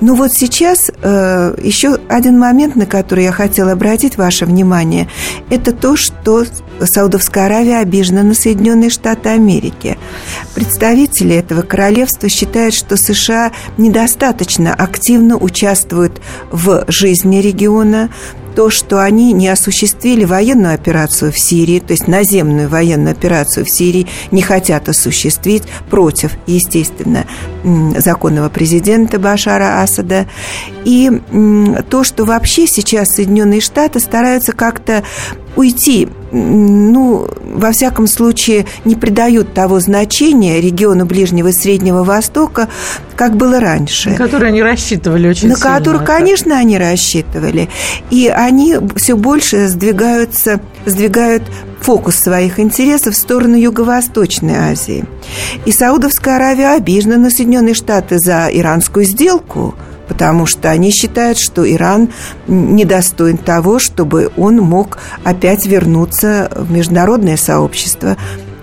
Но 0.00 0.14
вот 0.14 0.32
сейчас 0.32 0.90
э, 1.02 1.54
еще 1.62 1.98
один 2.08 2.38
момент, 2.38 2.76
на 2.76 2.86
который 2.86 3.24
я 3.24 3.32
хотела 3.32 3.72
обратить 3.72 4.16
ваше 4.16 4.46
внимание, 4.46 5.08
это 5.50 5.72
то, 5.72 5.96
что 5.96 6.44
Саудовская 6.80 7.46
Аравия 7.46 7.78
обижена 7.78 8.22
на 8.22 8.34
Соединенные 8.34 8.90
Штаты 8.90 9.30
Америки. 9.30 9.98
Представители 10.54 11.36
этого 11.36 11.62
королевства 11.62 12.28
считают, 12.28 12.74
что 12.74 12.96
США 12.96 13.52
недостаточно 13.78 14.74
активно 14.74 15.36
участвуют 15.36 16.20
в 16.50 16.84
жизни 16.88 17.38
региона, 17.38 18.10
то, 18.54 18.70
что 18.70 19.02
они 19.02 19.32
не 19.32 19.48
осуществили 19.48 20.24
военную 20.24 20.74
операцию 20.74 21.32
в 21.32 21.38
Сирии, 21.38 21.80
то 21.80 21.92
есть 21.92 22.08
наземную 22.08 22.68
военную 22.68 23.12
операцию 23.12 23.64
в 23.64 23.70
Сирии, 23.70 24.06
не 24.30 24.42
хотят 24.42 24.88
осуществить 24.88 25.64
против, 25.90 26.32
естественно, 26.46 27.26
законного 27.96 28.48
президента 28.48 29.18
Башара 29.18 29.82
Асада. 29.82 30.26
И 30.84 31.10
то, 31.90 32.04
что 32.04 32.24
вообще 32.24 32.66
сейчас 32.66 33.14
Соединенные 33.14 33.60
Штаты 33.60 34.00
стараются 34.00 34.52
как-то 34.52 35.02
уйти 35.56 36.08
ну, 36.34 37.28
во 37.44 37.70
всяком 37.70 38.06
случае, 38.06 38.66
не 38.84 38.96
придают 38.96 39.54
того 39.54 39.78
значения 39.80 40.60
региону 40.60 41.06
Ближнего 41.06 41.48
и 41.48 41.52
Среднего 41.52 42.02
Востока, 42.02 42.68
как 43.14 43.36
было 43.36 43.60
раньше. 43.60 44.10
На 44.10 44.16
который 44.16 44.48
они 44.48 44.62
рассчитывали 44.62 45.28
очень 45.28 45.48
На 45.48 45.54
сильно. 45.54 45.70
который, 45.70 46.04
конечно, 46.04 46.58
они 46.58 46.76
рассчитывали. 46.76 47.68
И 48.10 48.28
они 48.28 48.76
все 48.96 49.14
больше 49.16 49.68
сдвигаются, 49.68 50.60
сдвигают 50.86 51.44
фокус 51.80 52.16
своих 52.16 52.58
интересов 52.58 53.14
в 53.14 53.18
сторону 53.18 53.56
Юго-Восточной 53.56 54.56
Азии. 54.56 55.04
И 55.66 55.72
Саудовская 55.72 56.36
Аравия 56.36 56.76
обижена 56.76 57.16
на 57.16 57.30
Соединенные 57.30 57.74
Штаты 57.74 58.18
за 58.18 58.48
иранскую 58.50 59.04
сделку– 59.04 59.74
потому 60.08 60.46
что 60.46 60.70
они 60.70 60.90
считают, 60.90 61.38
что 61.38 61.70
Иран 61.70 62.10
недостоин 62.46 63.38
того, 63.38 63.78
чтобы 63.78 64.30
он 64.36 64.56
мог 64.56 64.98
опять 65.24 65.66
вернуться 65.66 66.50
в 66.54 66.70
международное 66.70 67.36
сообщество. 67.36 68.16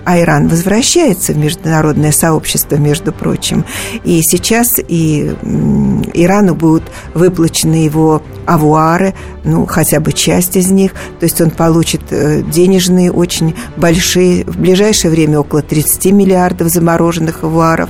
А 0.03 0.19
Иран 0.19 0.47
возвращается 0.47 1.33
в 1.33 1.37
международное 1.37 2.11
сообщество, 2.11 2.75
между 2.75 3.13
прочим. 3.13 3.65
И 4.03 4.21
сейчас 4.23 4.79
и 4.79 5.35
Ирану 6.13 6.55
будут 6.55 6.83
выплачены 7.13 7.75
его 7.75 8.23
авуары, 8.47 9.13
ну, 9.43 9.67
хотя 9.67 9.99
бы 9.99 10.11
часть 10.11 10.55
из 10.55 10.71
них. 10.71 10.93
То 11.19 11.25
есть 11.25 11.39
он 11.39 11.51
получит 11.51 12.01
э, 12.09 12.41
денежные 12.41 13.11
очень 13.11 13.55
большие, 13.77 14.43
в 14.45 14.57
ближайшее 14.57 15.11
время 15.11 15.39
около 15.39 15.61
30 15.61 16.05
миллиардов 16.13 16.69
замороженных 16.69 17.43
авуаров. 17.43 17.89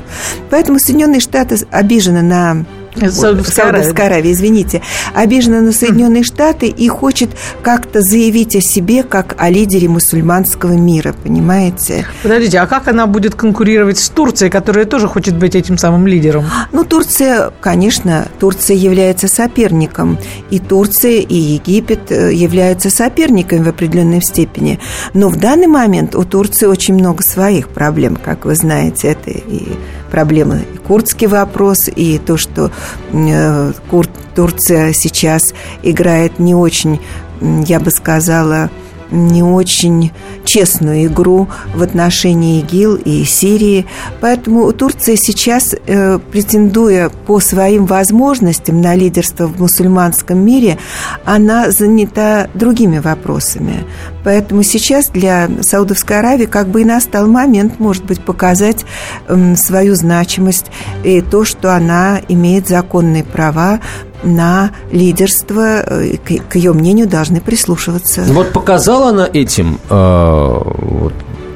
Поэтому 0.49 0.79
Соединенные 0.79 1.21
Штаты 1.21 1.57
обижены 1.71 2.21
на 2.21 2.65
Саудовская 2.95 4.07
Аравия, 4.07 4.31
извините, 4.31 4.81
обижена 5.13 5.61
на 5.61 5.71
Соединенные 5.71 6.23
Штаты 6.23 6.67
и 6.67 6.87
хочет 6.87 7.31
как-то 7.61 8.01
заявить 8.01 8.55
о 8.55 8.61
себе 8.61 9.03
как 9.03 9.35
о 9.37 9.49
лидере 9.49 9.87
мусульманского 9.87 10.73
мира, 10.73 11.13
понимаете? 11.23 12.05
Подождите, 12.23 12.59
а 12.59 12.67
как 12.67 12.87
она 12.87 13.07
будет 13.07 13.35
конкурировать 13.35 13.99
с 13.99 14.09
Турцией, 14.09 14.49
которая 14.49 14.85
тоже 14.85 15.07
хочет 15.07 15.35
быть 15.35 15.55
этим 15.55 15.77
самым 15.77 16.07
лидером? 16.07 16.45
Ну, 16.71 16.83
Турция, 16.83 17.51
конечно, 17.61 18.27
Турция 18.39 18.75
является 18.75 19.27
соперником. 19.27 20.17
И 20.49 20.59
Турция, 20.59 21.19
и 21.21 21.35
Египет 21.35 22.11
э, 22.11 22.33
являются 22.33 22.89
соперниками 22.89 23.63
в 23.63 23.69
определенной 23.69 24.21
степени. 24.21 24.79
Но 25.13 25.29
в 25.29 25.37
данный 25.37 25.67
момент 25.67 26.15
у 26.15 26.23
Турции 26.23 26.65
очень 26.65 26.95
много 26.95 27.23
своих 27.23 27.69
проблем, 27.69 28.17
как 28.17 28.45
вы 28.45 28.55
знаете. 28.55 29.09
Это 29.09 29.31
и 29.31 29.69
проблемы 30.11 30.61
курдский 30.91 31.27
вопрос, 31.27 31.87
и 31.87 32.17
то, 32.17 32.35
что 32.35 32.69
э, 33.13 33.71
Курд, 33.89 34.09
Турция 34.35 34.91
сейчас 34.91 35.53
играет 35.83 36.37
не 36.37 36.53
очень, 36.53 36.99
я 37.39 37.79
бы 37.79 37.91
сказала, 37.91 38.69
не 39.11 39.43
очень 39.43 40.11
честную 40.45 41.05
игру 41.05 41.47
в 41.75 41.83
отношении 41.83 42.59
ИГИЛ 42.61 42.95
и 42.95 43.23
Сирии. 43.23 43.85
Поэтому 44.19 44.71
Турция 44.71 45.15
сейчас, 45.15 45.73
э, 45.73 46.19
претендуя 46.31 47.09
по 47.09 47.39
своим 47.39 47.85
возможностям 47.85 48.81
на 48.81 48.95
лидерство 48.95 49.47
в 49.47 49.59
мусульманском 49.59 50.37
мире, 50.37 50.77
она 51.25 51.71
занята 51.71 52.47
другими 52.53 52.99
вопросами. 52.99 53.85
Поэтому 54.23 54.63
сейчас 54.63 55.09
для 55.09 55.49
Саудовской 55.61 56.19
Аравии 56.19 56.45
как 56.45 56.67
бы 56.67 56.81
и 56.81 56.85
настал 56.85 57.27
момент, 57.27 57.79
может 57.79 58.05
быть, 58.05 58.23
показать 58.23 58.85
э, 59.27 59.55
свою 59.55 59.95
значимость 59.95 60.67
и 61.03 61.21
то, 61.21 61.43
что 61.45 61.75
она 61.75 62.21
имеет 62.27 62.67
законные 62.67 63.23
права 63.23 63.79
на 64.23 64.71
лидерство, 64.91 65.81
э, 65.81 66.17
к, 66.17 66.55
ее 66.55 66.73
мнению 66.73 67.07
должны 67.07 67.41
прислушиваться. 67.41 68.23
Вот 68.27 68.53
показала 68.53 69.09
она 69.09 69.29
этим 69.31 69.79
э, 69.89 70.61
вот, 70.81 71.13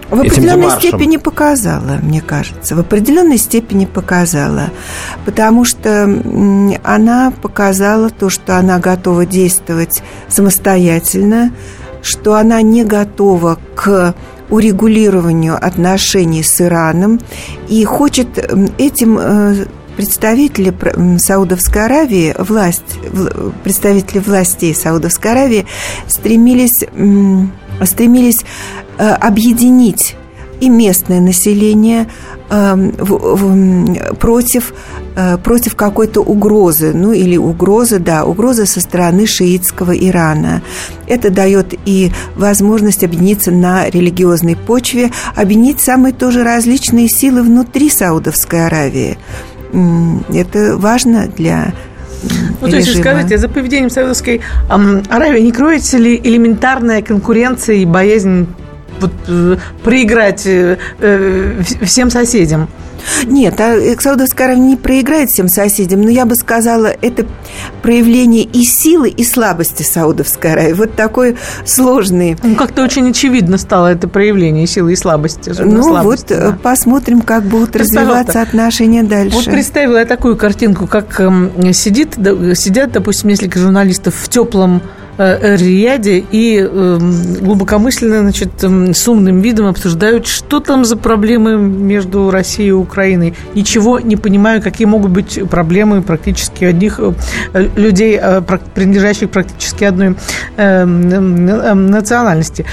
в 0.10 0.20
определенной 0.20 0.72
степени 0.72 1.18
показала, 1.18 2.00
мне 2.02 2.22
кажется. 2.22 2.76
В 2.76 2.80
определенной 2.80 3.38
степени 3.38 3.86
показала. 3.86 4.70
Потому 5.26 5.66
что 5.66 6.04
она 6.84 7.34
показала 7.42 8.10
то, 8.10 8.30
что 8.30 8.58
она 8.58 8.80
готова 8.80 9.26
действовать 9.26 10.04
самостоятельно, 10.28 11.52
что 12.02 12.36
она 12.36 12.62
не 12.62 12.84
готова 12.84 13.58
к 13.74 14.14
урегулированию 14.50 15.56
отношений 15.56 16.44
с 16.44 16.62
Ираном 16.62 17.20
и 17.68 17.84
хочет 17.84 18.38
этим 18.78 19.18
э, 19.20 19.66
представители 19.96 20.74
Саудовской 21.18 21.86
Аравии, 21.86 22.36
власть, 22.38 23.00
представители 23.64 24.20
властей 24.20 24.76
Саудовской 24.76 25.32
Аравии 25.32 25.66
стремились, 26.08 26.84
стремились 27.84 28.44
э, 28.98 29.08
объединить 29.08 30.16
и 30.62 30.70
местное 30.70 31.20
население 31.20 32.08
э, 32.50 32.76
против, 34.20 34.74
э, 35.16 35.38
против 35.38 35.76
какой-то 35.76 36.22
угрозы, 36.22 36.94
ну 36.94 37.12
или 37.12 37.38
угрозы, 37.38 38.00
да, 38.00 38.26
угрозы 38.26 38.66
со 38.66 38.80
стороны 38.80 39.28
шиитского 39.28 39.96
Ирана. 39.96 40.62
Это 41.08 41.30
дает 41.30 41.74
и 41.86 42.12
возможность 42.36 43.04
объединиться 43.04 43.52
на 43.52 43.90
религиозной 43.90 44.56
почве, 44.56 45.12
объединить 45.36 45.82
самые 45.82 46.14
тоже 46.14 46.44
различные 46.44 47.10
силы 47.10 47.44
внутри 47.44 47.90
Саудовской 47.90 48.66
Аравии– 48.66 49.18
это 50.34 50.78
важно 50.78 51.28
для 51.28 51.74
ну, 52.62 52.70
то 52.70 52.78
есть, 52.78 52.98
скажите, 52.98 53.38
за 53.38 53.50
поведением 53.50 53.90
Саудовской 53.90 54.42
Аравии 54.70 55.42
не 55.42 55.52
кроется 55.52 55.98
ли 55.98 56.20
элементарная 56.24 57.02
конкуренция 57.02 57.76
и 57.76 57.86
боязнь 57.86 58.48
вот, 59.00 59.12
э, 59.28 59.58
проиграть 59.84 60.46
э, 60.46 60.78
э, 61.00 61.62
всем 61.82 62.10
соседям? 62.10 62.70
Нет, 63.26 63.60
а 63.60 63.78
Саудовская 64.00 64.48
Аравия 64.48 64.62
не 64.62 64.76
проиграет 64.76 65.30
всем 65.30 65.48
соседям, 65.48 66.02
но 66.02 66.10
я 66.10 66.26
бы 66.26 66.36
сказала, 66.36 66.88
это 66.88 67.26
проявление 67.82 68.44
и 68.44 68.64
силы, 68.64 69.10
и 69.10 69.24
слабости 69.24 69.84
Саудовской 69.84 70.54
Аравии. 70.54 70.74
Вот 70.74 70.96
такой 70.96 71.38
сложный... 71.66 72.38
Ну, 72.42 72.56
как-то 72.56 72.84
очень 72.84 73.10
очевидно 73.10 73.58
стало 73.58 73.88
это 73.88 74.08
проявление 74.08 74.66
силы 74.68 74.94
и 74.94 74.96
слабости. 74.96 75.54
Ну, 75.60 75.84
слабости, 75.84 76.34
вот 76.34 76.42
да. 76.42 76.58
посмотрим, 76.62 77.22
как 77.22 77.44
будут 77.44 77.74
То 77.74 77.80
развиваться 77.80 78.42
отношения 78.42 79.04
дальше. 79.04 79.36
Вот 79.36 79.46
представила 79.46 79.98
я 79.98 80.06
такую 80.06 80.36
картинку, 80.36 80.88
как 80.88 81.20
эм, 81.20 81.74
сидит, 81.74 82.16
сидят, 82.16 82.92
допустим, 82.92 83.30
несколько 83.30 83.60
журналистов 83.60 84.16
в 84.16 84.30
теплом 84.30 84.82
Э, 84.82 85.05
Рияде 85.18 86.24
и 86.32 86.60
эм, 86.60 87.36
глубокомысленно, 87.40 88.22
значит, 88.22 88.64
эм, 88.64 88.94
с 88.94 89.08
умным 89.08 89.40
видом 89.40 89.68
обсуждают, 89.68 90.28
что 90.28 90.60
там 90.60 90.84
за 90.84 90.98
проблемы 90.98 91.58
между 91.58 92.32
Россией 92.32 92.70
и 92.70 92.72
Украиной. 92.72 93.34
Ничего 93.54 94.00
не 94.00 94.18
понимаю, 94.18 94.62
какие 94.62 94.86
могут 94.86 95.12
быть 95.12 95.40
проблемы 95.50 96.02
практически 96.02 96.66
одних 96.66 97.00
э, 97.00 97.70
людей, 97.78 98.20
э, 98.22 98.42
принадлежащих 98.42 99.30
практически 99.30 99.86
одной 99.86 100.16
эм, 100.58 101.90
национальности. 101.90 102.66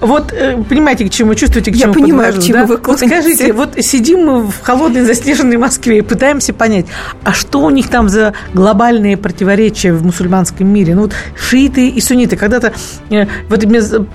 Вот 0.00 0.32
э, 0.32 0.62
понимаете, 0.68 1.04
к 1.06 1.10
чему 1.10 1.34
чувствуете, 1.34 1.72
к 1.72 1.76
чему 1.76 1.92
Я 1.92 2.00
понимаю, 2.00 2.34
к 2.34 2.42
чему 2.42 2.58
да? 2.58 2.66
вы 2.66 2.80
Вот 2.82 3.00
скажите, 3.00 3.52
вот 3.52 3.74
сидим 3.80 4.26
мы 4.26 4.42
в 4.46 4.60
холодной 4.62 5.04
заснеженной 5.04 5.56
Москве 5.56 5.98
и 5.98 6.00
пытаемся 6.02 6.52
понять, 6.52 6.86
а 7.24 7.32
что 7.32 7.60
у 7.60 7.70
них 7.70 7.88
там 7.88 8.08
за 8.08 8.34
глобальные 8.54 9.16
противоречия 9.16 9.92
в 9.92 10.04
мусульманском 10.04 10.66
мире? 10.68 10.94
Ну 10.94 11.02
вот 11.02 11.14
шииты 11.36 11.88
и 11.88 12.00
сунниты. 12.00 12.36
Когда-то, 12.36 12.72
э, 13.10 13.26
вот 13.48 13.64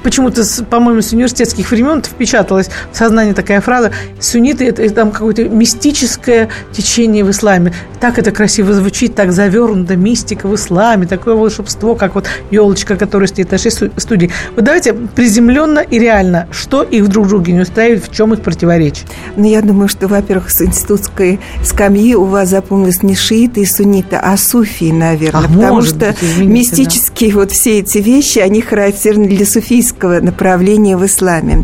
почему-то, 0.03 0.43
по-моему, 0.69 1.01
с 1.01 1.11
университетских 1.11 1.69
времен 1.69 2.01
впечаталась 2.01 2.69
в 2.91 2.97
сознание 2.97 3.33
такая 3.33 3.59
фраза, 3.59 3.91
сунниты– 4.19 4.65
это 4.67 4.89
там 4.93 5.11
какое-то 5.11 5.43
мистическое 5.49 6.49
течение 6.71 7.23
в 7.23 7.31
исламе. 7.31 7.73
Так 7.99 8.19
это 8.19 8.31
красиво 8.31 8.73
звучит, 8.73 9.15
так 9.15 9.31
завернуто, 9.31 9.95
мистика 9.95 10.47
в 10.47 10.55
исламе, 10.55 11.07
такое 11.07 11.35
волшебство, 11.35 11.95
как 11.95 12.15
вот 12.15 12.27
елочка, 12.51 12.95
которая 12.95 13.27
стоит 13.27 13.49
в 13.49 13.51
нашей 13.51 13.71
студии. 13.71 14.31
Вот 14.55 14.63
давайте 14.63 14.93
приземленно 14.93 15.72
объективно 15.73 15.79
и 15.79 15.99
реально, 15.99 16.47
что 16.51 16.83
их 16.83 17.07
друг 17.07 17.27
друге 17.27 17.53
не 17.53 17.61
устраивает, 17.61 18.05
в 18.05 18.13
чем 18.13 18.33
их 18.33 18.41
противоречие? 18.41 19.07
Ну, 19.35 19.45
я 19.45 19.61
думаю, 19.61 19.87
что, 19.87 20.07
во-первых, 20.07 20.51
с 20.51 20.61
институтской 20.61 21.39
скамьи 21.63 22.15
у 22.15 22.25
вас 22.25 22.49
запомнилось 22.49 23.03
не 23.03 23.15
шииты 23.15 23.61
и 23.61 23.65
сунниты, 23.65 24.15
а 24.15 24.37
суфии, 24.37 24.91
наверное. 24.91 25.45
А 25.45 25.47
потому 25.47 25.81
что 25.81 26.07
быть, 26.07 26.17
извините, 26.21 26.53
мистические 26.53 27.31
да. 27.31 27.39
вот 27.39 27.51
все 27.51 27.79
эти 27.79 27.97
вещи, 27.97 28.39
они 28.39 28.61
характерны 28.61 29.27
для 29.27 29.45
суфийского 29.45 30.19
направления 30.19 30.97
в 30.97 31.05
исламе. 31.05 31.63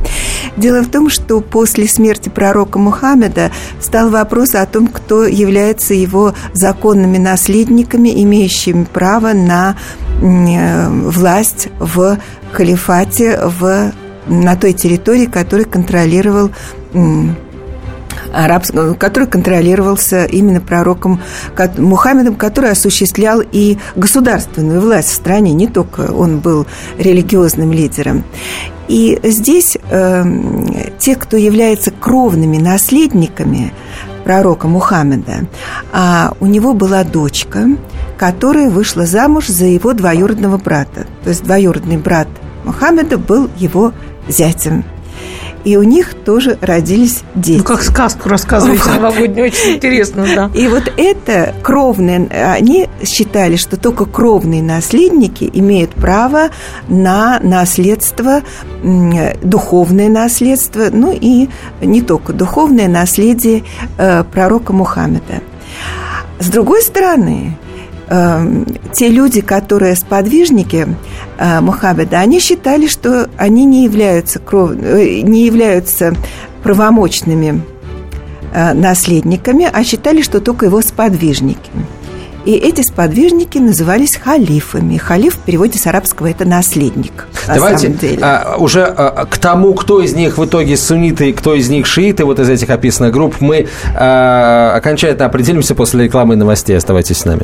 Дело 0.58 0.82
в 0.82 0.90
том, 0.90 1.10
что 1.10 1.42
после 1.42 1.88
смерти 1.88 2.30
пророка 2.30 2.80
Мухаммеда 2.80 3.52
стал 3.80 4.10
вопрос 4.10 4.56
о 4.56 4.66
том, 4.66 4.88
кто 4.88 5.26
является 5.26 5.94
его 5.94 6.34
законными 6.54 7.18
наследниками, 7.18 8.24
имеющими 8.24 8.86
право 8.92 9.34
на 9.34 9.76
э, 10.22 10.90
власть 10.90 11.70
в 11.80 12.18
халифате 12.52 13.40
в, 13.44 13.92
на 14.28 14.56
той 14.56 14.74
территории, 14.74 15.26
которую 15.26 15.70
контролировал 15.70 16.52
араб, 18.34 18.64
который 18.98 19.28
контролировался 19.28 20.26
именно 20.26 20.62
пророком 20.62 21.22
Мухаммедом, 21.78 22.36
который 22.36 22.72
осуществлял 22.72 23.42
и 23.42 23.78
государственную 23.96 24.82
власть 24.82 25.10
в 25.10 25.14
стране, 25.14 25.54
не 25.54 25.68
только 25.68 26.12
он 26.12 26.40
был 26.40 26.66
религиозным 26.98 27.72
лидером. 27.72 28.24
И 28.88 29.20
здесь 29.24 29.78
э, 29.90 30.24
те, 30.98 31.16
кто 31.16 31.38
является 31.38 31.92
кровными 31.92 32.58
наследниками 32.58 33.72
пророка 34.24 34.68
Мухаммеда, 34.68 35.48
а 35.92 36.34
у 36.40 36.48
него 36.48 36.74
была 36.74 37.04
дочка, 37.04 37.68
которая 38.20 38.70
вышла 38.70 39.06
замуж 39.06 39.48
за 39.48 39.66
его 39.66 39.94
двоюродного 39.94 40.58
брата. 40.58 41.08
То 41.24 41.30
есть 41.30 41.42
двоюродный 41.44 41.96
брат 41.96 42.28
Мухаммеда 42.66 43.18
был 43.18 43.50
его 43.58 43.94
зятем. 44.28 44.84
И 45.64 45.78
у 45.78 45.84
них 45.84 46.14
тоже 46.14 46.58
родились 46.60 47.22
дети. 47.34 47.60
Ну, 47.60 47.64
как 47.64 47.82
сказку 47.82 48.28
рассказываете 48.28 48.90
новогоднюю, 48.90 49.48
очень 49.48 49.76
интересно, 49.76 50.26
да. 50.36 50.52
И 50.54 50.68
вот 50.68 50.92
это 50.98 51.54
кровные, 51.64 52.28
они 52.30 52.90
считали, 53.06 53.56
что 53.56 53.78
только 53.78 54.06
кровные 54.06 54.62
наследники 54.62 55.50
имеют 55.54 55.92
право 55.92 56.50
на 56.90 57.40
наследство, 57.42 58.42
духовное 59.42 60.10
наследство, 60.10 60.88
ну 60.92 61.18
и 61.18 61.48
не 61.82 62.02
только 62.02 62.34
духовное 62.34 62.90
наследие 62.90 63.64
э, 63.98 64.26
пророка 64.26 64.74
Мухаммеда. 64.74 65.42
С 66.40 66.48
другой 66.48 66.82
стороны, 66.82 67.58
Эм, 68.10 68.66
те 68.92 69.08
люди, 69.10 69.42
которые 69.42 69.96
сподвижники 69.96 70.88
э, 71.38 71.62
Мухаммеда, 71.62 72.20
они 72.20 72.40
считали, 72.40 72.88
что 72.88 73.30
они 73.38 73.66
не 73.66 73.84
являются, 73.84 74.40
кров... 74.40 74.72
Э, 74.72 75.22
не 75.22 75.46
являются 75.46 76.16
правомочными 76.64 77.62
э, 78.52 78.74
наследниками, 78.74 79.70
а 79.72 79.84
считали, 79.84 80.24
что 80.24 80.42
только 80.42 80.66
его 80.66 80.82
сподвижники. 80.82 81.70
И 82.46 82.54
эти 82.54 82.82
сподвижники 82.82 83.60
назывались 83.60 84.16
халифами. 84.16 84.98
Халиф 84.98 85.36
в 85.36 85.40
переводе 85.40 85.78
с 85.78 85.86
арабского 85.86 86.32
это 86.32 86.46
наследник. 86.46 87.28
Давайте 87.46 87.94
а, 88.22 88.56
уже 88.58 88.86
а, 88.86 89.26
к 89.26 89.38
тому, 89.38 89.76
кто 89.76 90.02
из 90.02 90.14
них 90.14 90.40
в 90.40 90.46
итоге 90.46 90.78
сунниты, 90.78 91.32
кто 91.34 91.54
из 91.54 91.70
них 91.70 91.86
шииты, 91.86 92.26
вот 92.26 92.40
из 92.40 92.50
этих 92.50 92.72
описанных 92.72 93.14
групп, 93.14 93.36
мы 93.40 93.68
а, 93.96 94.74
окончательно 94.76 95.26
определимся 95.26 95.76
после 95.76 96.06
рекламы 96.06 96.36
и 96.36 96.38
новостей. 96.38 96.76
Оставайтесь 96.76 97.18
с 97.18 97.26
нами. 97.26 97.44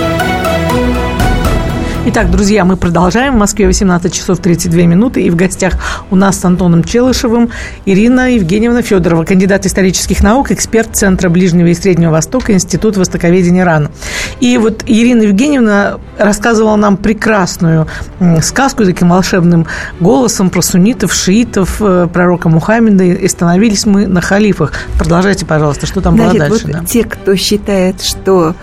Итак, 2.13 2.29
друзья, 2.29 2.65
мы 2.65 2.75
продолжаем. 2.75 3.35
В 3.35 3.37
Москве 3.37 3.67
18 3.67 4.13
часов 4.13 4.39
32 4.39 4.81
минуты. 4.81 5.21
И 5.21 5.29
в 5.29 5.37
гостях 5.37 5.75
у 6.09 6.17
нас 6.17 6.37
с 6.37 6.43
Антоном 6.43 6.83
Челышевым 6.83 7.51
Ирина 7.85 8.33
Евгеньевна 8.33 8.81
Федорова, 8.81 9.23
кандидат 9.23 9.65
исторических 9.65 10.21
наук, 10.21 10.51
эксперт 10.51 10.93
Центра 10.93 11.29
Ближнего 11.29 11.67
и 11.67 11.73
Среднего 11.73 12.11
Востока, 12.11 12.51
Институт 12.51 12.97
Востоковедения 12.97 13.63
РАН. 13.63 13.91
И 14.41 14.57
вот 14.57 14.83
Ирина 14.87 15.21
Евгеньевна 15.21 15.99
рассказывала 16.17 16.75
нам 16.75 16.97
прекрасную 16.97 17.87
сказку 18.41 18.83
таким 18.83 19.07
волшебным 19.07 19.65
голосом 20.01 20.49
про 20.49 20.61
суннитов, 20.61 21.13
шиитов, 21.13 21.77
э, 21.79 22.09
пророка 22.11 22.49
Мухаммеда. 22.49 23.05
И 23.05 23.25
остановились 23.25 23.85
мы 23.85 24.05
на 24.07 24.19
халифах. 24.19 24.73
Продолжайте, 24.97 25.45
пожалуйста, 25.45 25.87
что 25.87 26.01
там 26.01 26.15
Значит, 26.15 26.39
было 26.39 26.49
дальше. 26.49 26.67
Вот 26.67 26.75
да? 26.75 26.83
Те, 26.85 27.05
кто 27.05 27.37
считает, 27.37 28.01
что 28.01 28.53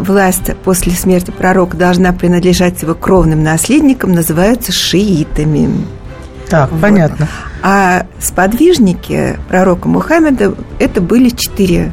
власть 0.00 0.54
после 0.64 0.92
смерти 0.92 1.30
пророка 1.30 1.76
должна 1.76 2.12
принадлежать 2.12 2.80
его 2.82 2.94
кровным 2.94 3.42
наследникам, 3.42 4.12
называются 4.12 4.72
шиитами. 4.72 5.70
Так, 6.48 6.70
Вот. 6.70 6.80
понятно. 6.80 7.28
А 7.62 8.06
сподвижники 8.20 9.36
пророка 9.48 9.88
Мухаммеда 9.88 10.54
это 10.78 11.00
были 11.00 11.30
четыре 11.30 11.92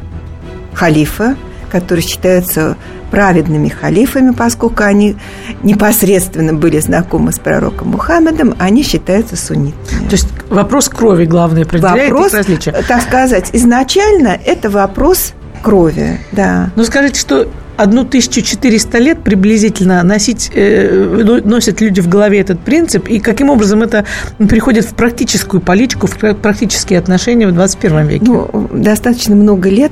халифа, 0.73 1.35
которые 1.71 2.05
считаются 2.05 2.75
праведными 3.11 3.67
халифами, 3.69 4.31
поскольку 4.31 4.83
они 4.83 5.17
непосредственно 5.63 6.53
были 6.53 6.79
знакомы 6.79 7.31
с 7.31 7.39
пророком 7.39 7.89
Мухаммедом, 7.89 8.55
они 8.59 8.83
считаются 8.83 9.35
суннитами. 9.35 10.05
То 10.07 10.11
есть 10.15 10.27
вопрос 10.49 10.87
крови 10.89 11.25
главный 11.25 11.63
определяет 11.63 12.11
Вопрос, 12.11 12.27
их 12.33 12.37
различия. 12.39 12.71
так 12.87 13.01
сказать, 13.01 13.49
изначально 13.53 14.37
это 14.45 14.69
вопрос 14.69 15.33
крови, 15.61 16.19
да. 16.31 16.71
Ну, 16.75 16.83
скажите, 16.83 17.19
что 17.19 17.47
1400 17.81 18.97
лет 18.99 19.23
приблизительно 19.23 20.03
носить, 20.03 20.51
э, 20.53 21.23
но- 21.23 21.37
носят 21.37 21.81
люди 21.81 22.01
в 22.01 22.07
голове 22.07 22.39
этот 22.39 22.59
принцип, 22.59 23.07
и 23.07 23.19
каким 23.19 23.49
образом 23.49 23.81
это 23.81 24.05
переходит 24.37 24.85
в 24.85 24.93
практическую 24.93 25.61
политику, 25.61 26.07
в 26.07 26.17
пра- 26.17 26.33
практические 26.33 26.99
отношения 26.99 27.47
в 27.47 27.51
21 27.53 28.07
веке? 28.07 28.25
Ну, 28.25 28.69
достаточно 28.73 29.35
много 29.35 29.69
лет 29.69 29.91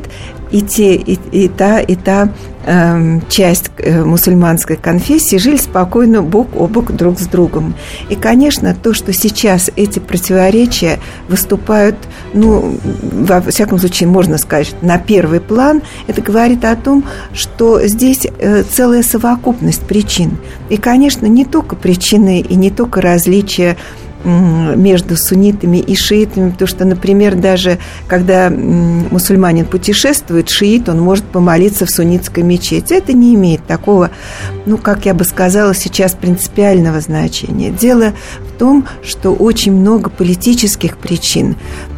и 0.51 0.61
те, 0.61 0.95
и, 0.95 1.19
и 1.31 1.47
та, 1.47 1.79
и 1.79 1.95
та 1.95 2.29
эм, 2.65 3.21
часть 3.29 3.71
э, 3.77 4.03
мусульманской 4.03 4.75
конфессии 4.75 5.37
жили 5.37 5.57
спокойно 5.57 6.21
бок 6.21 6.49
о 6.55 6.67
бок 6.67 6.91
друг 6.91 7.19
с 7.19 7.27
другом. 7.27 7.75
И, 8.09 8.15
конечно, 8.15 8.75
то, 8.75 8.93
что 8.93 9.13
сейчас 9.13 9.69
эти 9.75 9.99
противоречия 9.99 10.99
выступают, 11.27 11.95
ну, 12.33 12.77
во 13.01 13.41
всяком 13.41 13.79
случае, 13.79 14.09
можно 14.09 14.37
сказать, 14.37 14.75
на 14.81 14.97
первый 14.97 15.39
план, 15.39 15.81
это 16.07 16.21
говорит 16.21 16.65
о 16.65 16.75
том, 16.75 17.03
что 17.33 17.85
здесь 17.87 18.25
э, 18.39 18.63
целая 18.63 19.03
совокупность 19.03 19.81
причин. 19.81 20.37
И, 20.69 20.77
конечно, 20.77 21.25
не 21.25 21.45
только 21.45 21.75
причины 21.75 22.39
и 22.41 22.55
не 22.55 22.71
только 22.71 23.01
различия 23.01 23.77
между 24.23 25.15
суннитами 25.15 25.77
и 25.77 25.95
шиитами, 25.95 26.51
потому 26.51 26.67
что, 26.67 26.85
например, 26.85 27.35
даже 27.35 27.79
когда 28.07 28.49
мусульманин 28.49 29.65
путешествует, 29.65 30.49
шиит, 30.49 30.89
он 30.89 30.99
может 30.99 31.25
помолиться 31.25 31.85
в 31.85 31.89
суннитской 31.89 32.43
мечети. 32.43 32.93
Это 32.93 33.13
не 33.13 33.35
имеет 33.35 33.65
такого, 33.65 34.11
ну, 34.65 34.77
как 34.77 35.05
я 35.05 35.13
бы 35.13 35.23
сказала, 35.23 35.73
сейчас 35.73 36.13
принципиального 36.13 36.99
значения. 36.99 37.71
Дело 37.71 38.13
в 38.41 38.57
том, 38.57 38.85
что 39.03 39.31
очень 39.31 39.71
много 39.73 40.09
политических 40.09 40.97
причин 40.97 41.55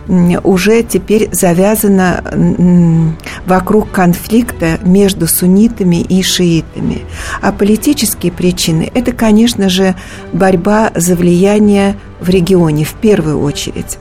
уже 0.08 0.84
теперь 0.84 1.30
завязано 1.32 2.24
м, 2.32 3.18
вокруг 3.46 3.92
конфликта 3.92 4.80
между 4.84 5.28
суннитами 5.28 5.98
и 6.02 6.24
шиитами. 6.24 7.02
А 7.42 7.52
политические 7.52 8.32
причины– 8.32 8.92
это, 8.94 9.12
конечно 9.12 9.70
же, 9.70 9.96
борьба 10.34 10.92
за 10.96 11.16
влияние 11.16 11.96
в 12.20 12.30
регионе 12.30 12.84
в 12.84 12.94
первую 12.94 13.42
очередь. 13.42 13.98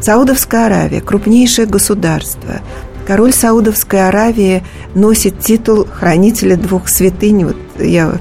Саудовская 0.00 0.66
Аравия– 0.66 1.00
крупнейшее 1.02 1.66
государство. 1.66 2.60
Король 3.06 3.32
Саудовской 3.32 4.08
Аравии 4.08 4.62
носит 4.94 5.40
титул 5.40 5.86
хранителя 5.86 6.56
двух 6.56 6.88
святынь. 6.88 7.44
Вот 7.44 7.56
я 7.78 8.18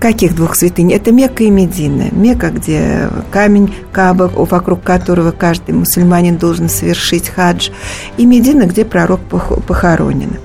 Каких 0.00 0.34
двух 0.34 0.54
святынь? 0.56 0.92
Это 0.92 1.12
Мекка 1.12 1.44
и 1.44 1.50
Медина. 1.50 2.06
Мекка, 2.12 2.50
где 2.50 3.08
камень 3.30 3.72
Каба, 3.92 4.30
вокруг 4.34 4.82
которого 4.82 5.30
каждый 5.30 5.72
мусульманин 5.74 6.36
должен 6.36 6.68
совершить 6.68 7.28
хадж. 7.28 7.70
И 8.16 8.26
Медина, 8.26 8.64
где 8.66 8.84
пророк 8.84 9.20
пох- 9.30 9.62
похоронен. 9.62 10.36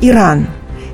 Иран. 0.00 0.46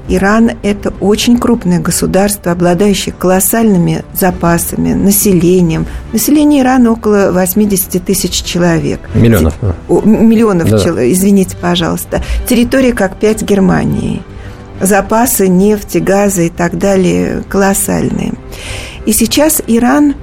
Иран– 0.07 0.51
это 0.63 0.93
очень 1.01 1.39
крупное 1.39 1.81
государство, 1.81 2.53
обладающее 2.53 3.15
колоссальными 3.19 4.05
запасами, 4.13 4.93
населением. 4.93 5.87
Население 6.13 6.61
Ирана 6.61 6.91
около 6.93 7.33
80 7.33 8.05
тысяч 8.05 8.43
человек. 8.43 9.01
Миллионов. 9.15 9.55
М- 9.89 10.29
миллионов, 10.29 10.69
Да. 10.69 10.79
чел- 10.79 10.99
извините, 10.99 11.57
пожалуйста. 11.59 12.21
Территория 12.47 12.93
как 12.93 13.17
5 13.17 13.43
Германии. 13.45 14.21
Запасы 14.81 15.49
нефти, 15.49 15.99
газа 15.99 16.43
и 16.43 16.49
так 16.49 16.79
далее 16.79 17.43
колоссальные. 17.49 18.35
И 19.07 19.13
сейчас 19.13 19.63
Иран, 19.67 20.15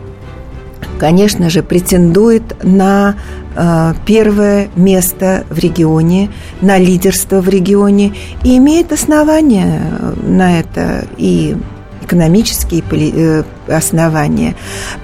конечно 0.99 1.49
же, 1.49 1.63
претендует 1.63 2.63
на 2.63 3.15
э, 3.55 3.93
первое 4.05 4.69
место 4.75 5.45
в 5.49 5.57
регионе, 5.59 6.29
на 6.61 6.77
лидерство 6.77 7.41
в 7.41 7.49
регионе 7.49 8.13
и 8.43 8.57
имеет 8.57 8.91
основания 8.91 9.81
на 10.21 10.59
это 10.59 11.05
и 11.17 11.55
экономические 12.11 12.83
э, 12.91 13.43
основания. 13.67 14.55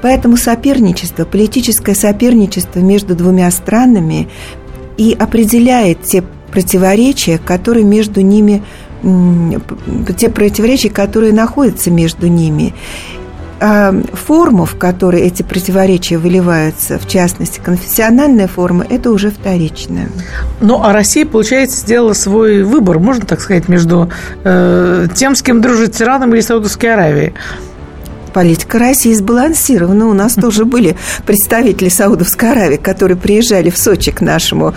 Поэтому 0.01 0.37
соперничество, 0.37 1.23
политическое 1.23 1.95
соперничество 1.95 2.79
между 2.79 3.15
двумя 3.15 3.49
странами 3.51 4.27
и 4.97 5.15
определяет 5.17 6.01
те 6.03 6.23
противоречия, 6.51 7.37
которые 7.37 7.85
между 7.85 8.21
ними, 8.21 8.63
те 10.17 10.29
противоречия, 10.29 10.89
которые 10.89 11.33
находятся 11.33 11.91
между 11.91 12.27
ними. 12.27 12.73
А 13.59 13.91
в 14.65 14.77
которой 14.77 15.21
эти 15.21 15.41
противоречия 15.41 16.17
выливаются, 16.19 16.99
в 16.99 17.07
частности, 17.07 17.59
конфессиональная 17.63 18.47
форма, 18.47 18.85
это 18.87 19.11
уже 19.11 19.31
вторичное. 19.31 20.09
Ну, 20.61 20.83
а 20.83 20.93
Россия, 20.93 21.25
получается, 21.25 21.77
сделала 21.77 22.13
свой 22.13 22.61
выбор, 22.61 22.99
можно 22.99 23.25
так 23.25 23.39
сказать, 23.41 23.67
между 23.67 24.11
э, 24.43 25.07
тем, 25.15 25.35
с 25.35 25.41
кем 25.41 25.61
дружит 25.61 25.95
с 25.95 26.01
Ираном 26.01 26.35
или 26.35 26.41
Саудовской 26.41 26.93
Аравией. 26.93 27.33
Политика 28.33 28.79
России 28.79 29.13
сбалансирована. 29.13 30.07
У 30.07 30.13
нас 30.13 30.33
тоже 30.35 30.65
были 30.65 30.95
представители 31.25 31.89
Саудовской 31.89 32.51
Аравии, 32.51 32.77
которые 32.77 33.17
приезжали 33.17 33.69
в 33.69 33.77
Сочи 33.77 34.11
к 34.11 34.21
нашему 34.21 34.73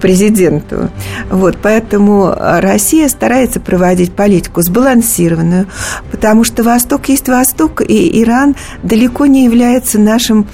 президенту. 0.00 0.90
Вот, 1.30 1.58
поэтому 1.62 2.34
Россия 2.38 3.08
старается 3.08 3.60
проводить 3.60 4.12
политику 4.14 4.62
сбалансированную, 4.62 5.66
потому 6.10 6.44
что 6.44 6.62
Восток 6.62 7.08
есть 7.08 7.28
Восток, 7.28 7.80
и 7.80 8.22
Иран 8.22 8.56
далеко 8.82 9.26
не 9.26 9.44
является 9.44 9.98
нашим 9.98 10.46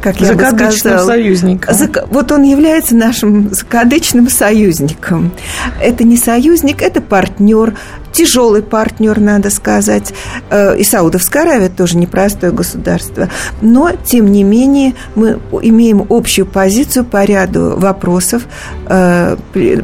как 0.00 0.18
я 0.18 0.32
бы 0.32 0.42
сказала, 0.72 1.06
союзником. 1.06 1.74
зак- 1.74 2.08
Вот 2.10 2.32
он 2.32 2.42
является 2.42 2.96
нашим 2.96 3.52
закадычным 3.52 4.30
союзником. 4.30 5.30
Это 5.78 6.04
не 6.04 6.16
союзник, 6.16 6.80
это 6.80 7.02
партнер, 7.02 7.74
тяжелый 8.14 8.62
партнер, 8.62 9.20
надо 9.20 9.50
сказать. 9.50 10.14
Э, 10.50 10.78
И 10.78 10.84
Саудовская 10.84 11.42
Аравия 11.42 11.68
тоже 11.68 11.98
непростое 11.98 12.52
государство. 12.52 13.28
Но, 13.60 13.90
тем 14.04 14.32
не 14.32 14.44
менее, 14.44 14.94
мы 15.14 15.38
имеем 15.62 16.06
общую 16.08 16.46
позицию 16.46 17.04
по 17.04 17.24
ряду 17.24 17.74
вопросов, 17.76 18.44
э, 18.86 19.36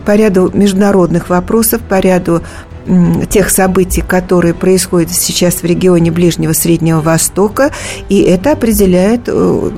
по 0.07 0.14
ряду 0.14 0.51
международных 0.55 1.29
вопросов, 1.29 1.83
по 1.83 1.99
ряду 1.99 2.43
тех 3.29 3.51
событий, 3.51 4.01
которые 4.01 4.55
происходят 4.55 5.12
сейчас 5.12 5.57
в 5.57 5.64
регионе 5.64 6.11
Ближнего 6.11 6.53
Среднего 6.53 7.01
Востока, 7.01 7.71
и 8.09 8.23
это 8.23 8.53
определяет 8.53 9.23
э, 9.27 9.71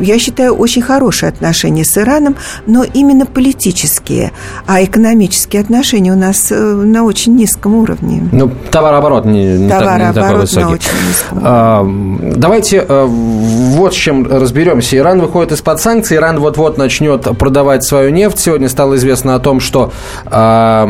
я 0.00 0.18
считаю, 0.18 0.54
очень 0.54 0.82
хорошие 0.82 1.28
отношения 1.28 1.84
с 1.84 1.96
Ираном, 1.96 2.36
но 2.66 2.84
именно 2.84 3.26
политические, 3.26 4.32
а 4.66 4.82
экономические 4.82 5.62
отношения 5.62 6.12
у 6.12 6.16
нас 6.16 6.50
э, 6.50 6.56
на 6.56 7.04
очень 7.04 7.36
низком 7.36 7.74
уровне. 7.74 8.28
Ну, 8.32 8.50
товарооборот 8.70 9.24
не, 9.24 9.58
не, 9.58 9.68
товарооборот 9.68 10.14
не 10.16 10.22
такой 10.22 10.40
высокий. 10.40 10.64
на 10.64 10.70
очень 10.70 11.08
низком. 11.08 11.40
А, 11.42 11.86
давайте 12.36 12.84
а, 12.88 13.06
вот 13.06 13.94
с 13.94 13.96
чем 13.96 14.26
разберемся. 14.30 14.96
Иран 14.96 15.20
выходит 15.20 15.52
из-под 15.52 15.80
санкций, 15.80 16.16
Иран 16.16 16.38
вот-вот 16.40 16.78
начнет 16.78 17.22
продавать 17.38 17.84
свою 17.84 18.10
нефть. 18.10 18.38
Сегодня 18.38 18.68
стало 18.68 18.96
известно 18.96 19.34
о 19.34 19.38
том, 19.38 19.60
что 19.60 19.92
а, 20.26 20.86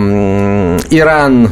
Иран 0.90 1.51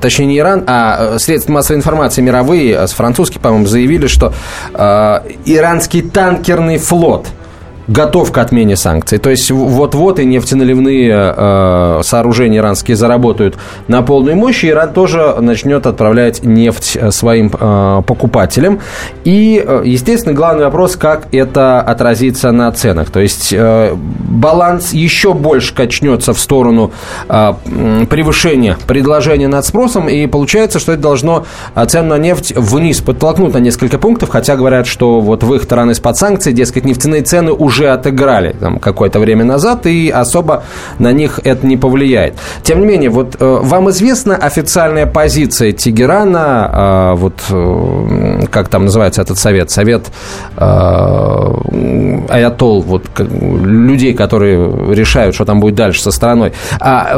точнее 0.00 0.26
не 0.26 0.38
Иран, 0.38 0.64
а 0.66 1.18
средства 1.18 1.52
массовой 1.52 1.78
информации 1.78 2.22
мировые, 2.22 2.86
с 2.86 2.92
французских, 2.92 3.40
по-моему, 3.40 3.66
заявили, 3.66 4.06
что 4.06 4.32
э, 4.74 5.20
иранский 5.44 6.02
танкерный 6.02 6.78
флот– 6.78 7.26
готов 7.88 8.32
к 8.32 8.38
отмене 8.38 8.76
санкций. 8.76 9.18
То 9.18 9.30
есть 9.30 9.50
вот-вот 9.50 10.18
и 10.18 10.24
нефтеналивные 10.24 11.34
э, 11.36 12.00
сооружения 12.02 12.58
иранские 12.58 12.96
заработают 12.96 13.56
на 13.88 14.02
полную 14.02 14.36
мощь, 14.36 14.64
и 14.64 14.68
Иран 14.68 14.92
тоже 14.92 15.36
начнет 15.40 15.86
отправлять 15.86 16.44
нефть 16.44 16.96
э, 17.00 17.10
своим 17.10 17.50
э, 17.52 18.02
покупателям. 18.06 18.80
И, 19.24 19.62
э, 19.66 19.82
естественно, 19.84 20.34
главный 20.34 20.64
вопрос, 20.64 20.96
как 20.96 21.28
это 21.32 21.80
отразится 21.80 22.52
на 22.52 22.70
ценах. 22.72 23.10
То 23.10 23.20
есть 23.20 23.52
э, 23.52 23.94
баланс 23.94 24.92
еще 24.92 25.34
больше 25.34 25.74
качнется 25.74 26.32
в 26.32 26.38
сторону 26.38 26.92
э, 27.28 27.52
превышения 28.08 28.76
предложения 28.86 29.48
над 29.48 29.64
спросом, 29.64 30.08
и 30.08 30.26
получается, 30.26 30.78
что 30.78 30.92
это 30.92 31.02
должно 31.02 31.44
э, 31.74 31.86
цену 31.86 32.10
на 32.10 32.18
нефть 32.18 32.52
вниз 32.56 33.00
подтолкнуть 33.00 33.54
на 33.54 33.58
несколько 33.58 33.98
пунктов, 33.98 34.28
хотя 34.28 34.56
говорят, 34.56 34.86
что 34.86 35.20
вот 35.20 35.42
выход 35.42 35.64
страны 35.64 35.92
из-под 35.92 36.16
санкций, 36.16 36.52
дескать, 36.52 36.84
нефтяные 36.84 37.22
цены 37.22 37.52
уже 37.52 37.69
уже 37.70 37.88
отыграли 37.88 38.56
там, 38.60 38.78
какое-то 38.80 39.20
время 39.20 39.44
назад, 39.44 39.86
и 39.86 40.10
особо 40.10 40.64
на 40.98 41.12
них 41.12 41.38
это 41.44 41.64
не 41.66 41.76
повлияет. 41.76 42.34
Тем 42.62 42.80
не 42.80 42.86
менее, 42.86 43.10
вот 43.10 43.36
э, 43.38 43.58
вам 43.62 43.90
известна 43.90 44.36
официальная 44.36 45.06
позиция 45.06 45.70
Тегерана, 45.72 46.70
э, 46.72 47.16
вот 47.16 47.34
э, 47.50 48.46
как 48.50 48.68
там 48.68 48.84
называется 48.86 49.22
этот 49.22 49.38
совет, 49.38 49.70
совет 49.70 50.10
Аятол, 52.28 52.82
вот 52.82 53.04
людей, 53.18 54.14
которые 54.14 54.94
решают, 54.94 55.34
что 55.34 55.44
там 55.44 55.60
будет 55.60 55.76
дальше 55.76 56.02
со 56.02 56.10
страной. 56.10 56.52
А 56.80 57.16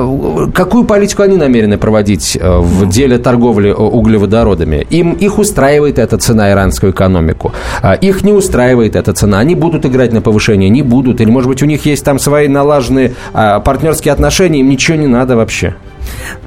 какую 0.55 0.85
политику 0.85 1.23
они 1.23 1.37
намерены 1.37 1.79
проводить 1.79 2.39
в 2.41 2.89
деле 2.89 3.19
торговли 3.19 3.71
углеводородами? 3.71 4.87
Им 4.91 5.13
их 5.13 5.39
устраивает 5.39 5.99
эта 5.99 6.19
цена 6.19 6.51
иранскую 6.51 6.93
экономику, 6.93 7.53
их 8.01 8.23
не 8.25 8.33
устраивает 8.33 8.97
эта 8.97 9.13
цена, 9.13 9.39
они 9.39 9.55
будут 9.55 9.87
играть 9.87 10.13
на 10.13 10.21
повышение 10.21 10.42
повышения 10.43 10.69
не 10.69 10.83
будут? 10.83 11.21
Или, 11.21 11.31
может 11.31 11.49
быть, 11.49 11.63
у 11.63 11.67
них 11.67 11.87
есть 11.87 12.05
там 12.05 12.19
свои 12.19 12.49
налаженные 12.49 13.15
а, 13.33 13.61
партнерские 13.61 14.13
отношения, 14.13 14.61
им 14.61 14.69
ничего 14.69 14.97
не 14.97 15.07
надо 15.07 15.37
вообще? 15.37 15.75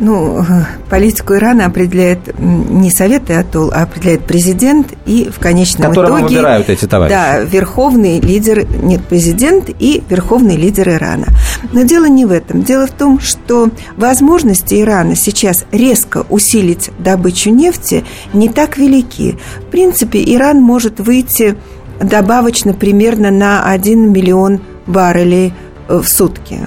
Ну, 0.02 0.44
политику 0.90 1.36
Ирана 1.36 1.68
определяет 1.68 2.38
не 2.38 2.92
Совет 2.92 3.32
Иатол, 3.32 3.72
а 3.74 3.84
определяет 3.84 4.26
президент 4.26 4.88
и 5.06 5.30
в 5.34 5.40
конечном 5.40 5.90
Которого 5.90 6.20
итоге... 6.20 6.36
выбирают 6.36 6.70
эти 6.70 6.86
товарищи. 6.86 7.16
Да, 7.16 7.40
верховный 7.40 8.20
лидер, 8.20 8.68
нет, 8.84 9.02
президент 9.08 9.70
и 9.80 10.04
верховный 10.10 10.58
лидер 10.58 10.90
Ирана. 10.90 11.28
Но 11.72 11.84
дело 11.84 12.06
не 12.06 12.26
в 12.26 12.32
этом. 12.32 12.64
Дело 12.64 12.86
в 12.86 12.92
том, 12.92 13.22
что 13.22 13.70
возможности 13.96 14.82
Ирана 14.82 15.16
сейчас 15.16 15.66
резко 15.72 16.26
усилить 16.30 16.92
добычу 17.00 17.50
нефти 17.50 18.04
не 18.34 18.50
так 18.50 18.78
велики. 18.78 19.38
В 19.60 19.72
принципе, 19.72 20.22
Иран 20.22 20.60
может 20.62 21.00
выйти 21.00 21.56
добавочно 22.00 22.74
примерно 22.74 23.32
на 23.32 23.64
1 23.70 24.12
миллион 24.12 24.62
баррелей 24.88 25.54
э, 25.88 25.98
в 25.98 26.08
сутки. 26.08 26.60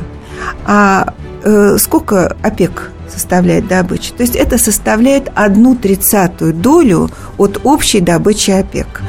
А 0.67 1.15
э, 1.45 1.77
сколько 1.79 2.37
ОПЕК 2.43 2.91
составляет 3.09 3.69
добыча? 3.69 4.13
То 4.15 4.23
есть 4.23 4.37
это 4.37 4.59
составляет 4.59 5.31
одну 5.35 5.75
тридцатую 5.75 6.55
долю 6.55 7.11
от 7.37 7.61
общей 7.65 8.01
добычи 8.01 8.51
ОПЕК. 8.51 9.03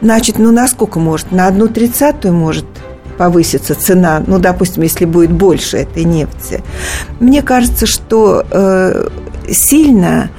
Значит, 0.00 0.38
ну 0.38 0.52
на 0.52 0.66
сколько 0.68 0.98
может? 0.98 1.32
На 1.32 1.46
одну 1.46 1.68
тридцатую 1.68 2.34
может 2.34 2.66
повысится 3.16 3.74
цена, 3.74 4.22
ну, 4.26 4.40
допустим, 4.40 4.82
если 4.82 5.04
будет 5.04 5.30
больше 5.30 5.78
этой 5.78 6.04
нефти. 6.04 6.62
Мне 7.20 7.42
кажется, 7.42 7.86
что 7.86 8.44
э, 8.50 9.08
сильно 9.48 10.30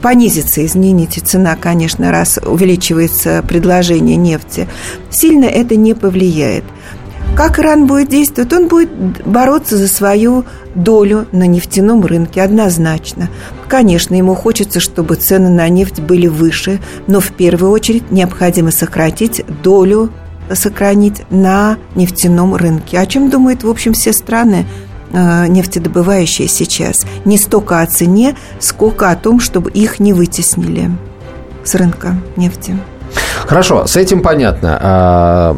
понизится, 0.00 0.64
извините, 0.64 1.20
цена, 1.20 1.56
конечно, 1.56 2.10
раз 2.10 2.38
увеличивается 2.44 3.44
предложение 3.46 4.16
нефти, 4.16 4.68
сильно 5.10 5.46
это 5.46 5.76
не 5.76 5.94
повлияет. 5.94 6.64
Как 7.36 7.58
Иран 7.58 7.86
будет 7.86 8.08
действовать? 8.08 8.52
Он 8.52 8.68
будет 8.68 8.90
бороться 9.24 9.76
за 9.76 9.88
свою 9.88 10.44
долю 10.74 11.26
на 11.32 11.46
нефтяном 11.46 12.04
рынке 12.04 12.42
однозначно. 12.42 13.30
Конечно, 13.68 14.14
ему 14.14 14.34
хочется, 14.34 14.80
чтобы 14.80 15.14
цены 15.14 15.48
на 15.48 15.68
нефть 15.68 16.00
были 16.00 16.26
выше, 16.26 16.80
но 17.06 17.20
в 17.20 17.32
первую 17.32 17.70
очередь 17.70 18.10
необходимо 18.10 18.70
сократить 18.72 19.44
долю 19.62 20.10
сохранить 20.52 21.22
на 21.30 21.78
нефтяном 21.94 22.56
рынке. 22.56 22.98
О 22.98 23.06
чем 23.06 23.30
думают, 23.30 23.62
в 23.62 23.70
общем, 23.70 23.92
все 23.92 24.12
страны 24.12 24.66
нефтедобывающие 25.12 26.48
сейчас. 26.48 27.06
Не 27.24 27.38
столько 27.38 27.80
о 27.80 27.86
цене, 27.86 28.36
сколько 28.58 29.10
о 29.10 29.16
том, 29.16 29.40
чтобы 29.40 29.70
их 29.70 30.00
не 30.00 30.12
вытеснили 30.12 30.90
с 31.64 31.74
рынка 31.74 32.14
нефти. 32.36 32.76
Хорошо, 33.46 33.86
с 33.86 33.96
этим 33.96 34.22
понятно. 34.22 34.78
А, 34.80 35.56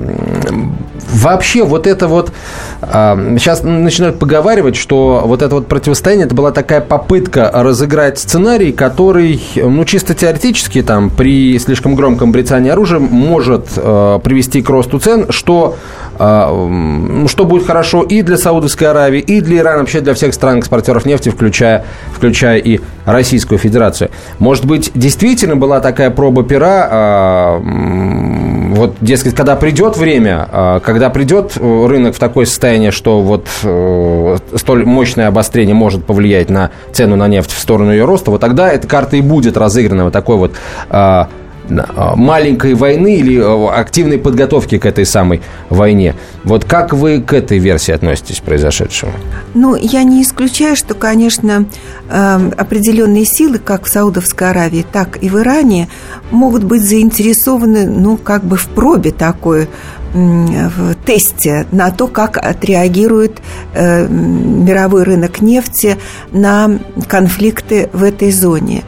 вообще 1.12 1.65
вот 1.65 1.87
это 1.87 2.09
вот... 2.09 2.33
Сейчас 2.81 3.62
а, 3.62 3.67
начинают 3.67 4.19
поговаривать, 4.19 4.77
что 4.77 5.23
вот 5.25 5.43
это 5.43 5.55
вот 5.57 5.67
противостояние, 5.67 6.27
это 6.27 6.35
была 6.35 6.53
такая 6.53 6.81
попытка 6.81 7.51
разыграть 7.53 8.19
сценарий, 8.19 8.73
который, 8.73 9.43
ну, 9.57 9.85
чисто 9.85 10.15
теоретически, 10.15 10.83
там, 10.83 11.11
при 11.11 11.59
слишком 11.59 11.95
громком 11.95 12.33
брецании 12.33 12.71
оружия 12.71 12.99
может 12.99 13.67
привести 13.67 14.62
к 14.62 14.71
росту 14.71 14.99
цен, 14.99 15.27
что 15.31 15.77
а, 16.12 16.12
что 16.23 17.45
будет 17.45 17.67
хорошо 17.67 18.03
и 18.03 18.23
для 18.23 18.37
Саудовской 18.37 18.89
Аравии, 18.89 19.21
и 19.21 19.41
для 19.41 19.59
Ирана, 19.59 19.81
вообще 19.81 20.01
для 20.01 20.15
всех 20.15 20.35
стран-экспортеров 20.35 21.05
нефти, 21.05 21.31
включая, 21.31 21.85
включая 22.15 22.59
и 22.59 22.81
Российскую 23.05 23.59
Федерацию. 23.59 24.11
Может 24.39 24.65
быть, 24.65 24.93
действительно 24.95 25.57
была 25.57 25.81
такая 25.81 26.11
проба 26.11 26.45
пера, 26.45 26.89
а, 26.91 27.59
вот, 27.59 28.97
дескать, 29.01 29.35
когда 29.35 29.57
придет 29.57 29.97
время, 29.97 30.49
а, 30.51 30.81
когда 30.81 31.11
придет 31.11 31.57
рынок 31.57 32.15
в 32.15 32.19
такое 32.19 32.47
состояние, 32.47 32.91
что 32.91 33.21
вот 33.21 33.49
э, 33.65 34.37
столь 34.55 34.85
мощное 34.85 35.29
обострение 35.29 35.75
может 35.75 36.05
повлиять 36.05 36.51
на 36.51 36.71
цену 36.93 37.17
на 37.17 37.27
нефть 37.29 37.51
в 37.51 37.59
сторону 37.59 37.91
ее 37.91 38.05
роста, 38.05 38.31
вот 38.31 38.41
тогда 38.41 38.71
эта 38.71 38.87
карта 38.87 39.17
и 39.17 39.21
будет 39.21 39.57
разыграна 39.57 40.05
вот 40.05 40.13
такой 40.13 40.37
вот 40.37 40.53
а, 40.89 41.29
маленькой 41.68 42.75
войны 42.75 43.16
или 43.16 43.40
а, 43.40 43.72
активной 43.75 44.18
подготовки 44.18 44.79
к 44.79 44.87
этой 44.87 45.07
самой 45.07 45.42
войне. 45.70 46.14
Вот 46.44 46.64
как 46.64 46.92
вы 46.92 47.20
к 47.20 47.33
этой 47.33 47.59
версии 47.59 47.92
относитесь 47.92 48.40
произошедшему? 48.40 49.12
Ну, 49.55 49.77
я 49.77 50.03
не 50.03 50.22
исключаю, 50.22 50.77
что, 50.77 50.94
конечно, 50.94 51.66
эм, 52.11 52.53
определенные 52.57 53.25
силы, 53.25 53.59
как 53.59 53.85
в 53.85 53.88
Саудовской 53.88 54.51
Аравии, 54.51 54.85
так 54.90 55.22
и 55.22 55.29
в 55.29 55.38
Иране, 55.38 55.88
могут 56.31 56.64
быть 56.64 56.83
заинтересованы, 56.83 57.87
ну, 57.87 58.16
как 58.16 58.44
бы 58.44 58.57
в 58.57 58.66
пробе 58.68 59.12
такой, 59.12 59.68
в 60.14 60.94
тесте 61.07 61.66
на 61.72 61.90
то, 61.90 62.07
как 62.07 62.37
отреагирует 62.37 63.40
э, 63.72 64.07
мировой 64.07 65.05
рынок 65.05 65.40
нефти 65.40 65.96
на 66.33 66.79
конфликты 67.09 67.88
в 67.92 68.03
этой 68.03 68.31
зоне. 68.31 68.85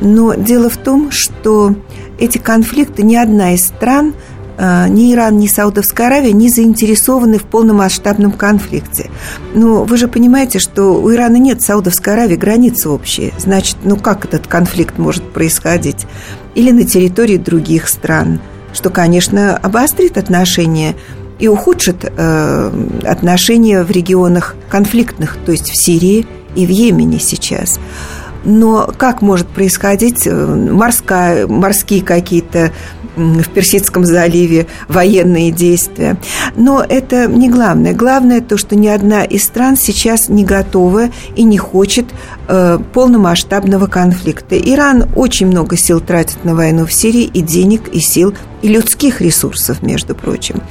Но 0.00 0.34
дело 0.34 0.70
в 0.70 0.76
том, 0.76 1.10
что 1.10 1.74
эти 2.18 2.38
конфликты 2.38 3.02
ни 3.02 3.14
одна 3.14 3.54
из 3.54 3.66
стран 3.66 4.14
э, 4.56 4.88
ни 4.88 5.12
Иран, 5.14 5.38
ни 5.38 5.46
Саудовская 5.46 6.08
Аравия 6.08 6.32
не 6.32 6.48
заинтересованы 6.48 7.38
в 7.38 7.44
полномасштабном 7.44 8.32
конфликте. 8.32 9.10
Но 9.54 9.84
вы 9.84 9.96
же 9.96 10.08
понимаете, 10.08 10.58
что 10.58 11.00
у 11.00 11.12
Ирана 11.12 11.36
нет 11.36 11.62
Саудовской 11.62 12.14
Аравии 12.14 12.36
границы 12.36 12.88
общие. 12.88 13.32
Значит, 13.38 13.76
ну 13.84 13.96
как 13.96 14.24
этот 14.24 14.46
конфликт 14.46 14.98
может 14.98 15.32
происходить? 15.32 16.06
Или 16.54 16.72
на 16.72 16.84
территории 16.84 17.36
других 17.36 17.88
стран, 17.88 18.40
что, 18.72 18.90
конечно, 18.90 19.56
обострит 19.56 20.18
отношения 20.18 20.96
и 21.38 21.46
ухудшит 21.46 22.04
э, 22.04 22.72
отношения 23.04 23.84
в 23.84 23.90
регионах 23.90 24.56
конфликтных, 24.68 25.36
то 25.46 25.52
есть 25.52 25.70
в 25.70 25.76
Сирии 25.76 26.26
и 26.56 26.66
в 26.66 26.70
Йемене 26.70 27.20
сейчас. 27.20 27.78
Но 28.50 28.90
как 28.96 29.20
может 29.20 29.46
происходить 29.46 30.26
э, 30.26 30.32
морская, 30.32 31.46
морские 31.46 32.02
какие-то 32.02 32.72
в 33.18 33.48
Персидском 33.50 34.04
заливе 34.04 34.66
военные 34.88 35.50
действия. 35.50 36.16
Но 36.56 36.84
это 36.86 37.26
не 37.26 37.48
главное. 37.48 37.92
Главное 37.92 38.40
то, 38.40 38.56
что 38.56 38.76
ни 38.76 38.88
одна 38.88 39.24
из 39.24 39.44
стран 39.44 39.76
сейчас 39.76 40.28
не 40.28 40.44
готова 40.44 41.10
и 41.36 41.42
не 41.42 41.58
хочет 41.58 42.06
э, 42.48 42.78
полномасштабного 42.94 43.86
конфликта. 43.86 44.56
Иран 44.58 45.06
очень 45.16 45.46
много 45.46 45.76
сил 45.76 46.00
тратит 46.00 46.44
на 46.44 46.54
войну 46.54 46.86
в 46.86 46.92
Сирии, 46.92 47.24
и 47.24 47.40
денег, 47.40 47.88
и 47.88 48.00
сил, 48.00 48.34
и 48.62 48.68
людских 48.68 49.20
ресурсов, 49.20 49.82
между 49.82 50.14
прочим. 50.14 50.62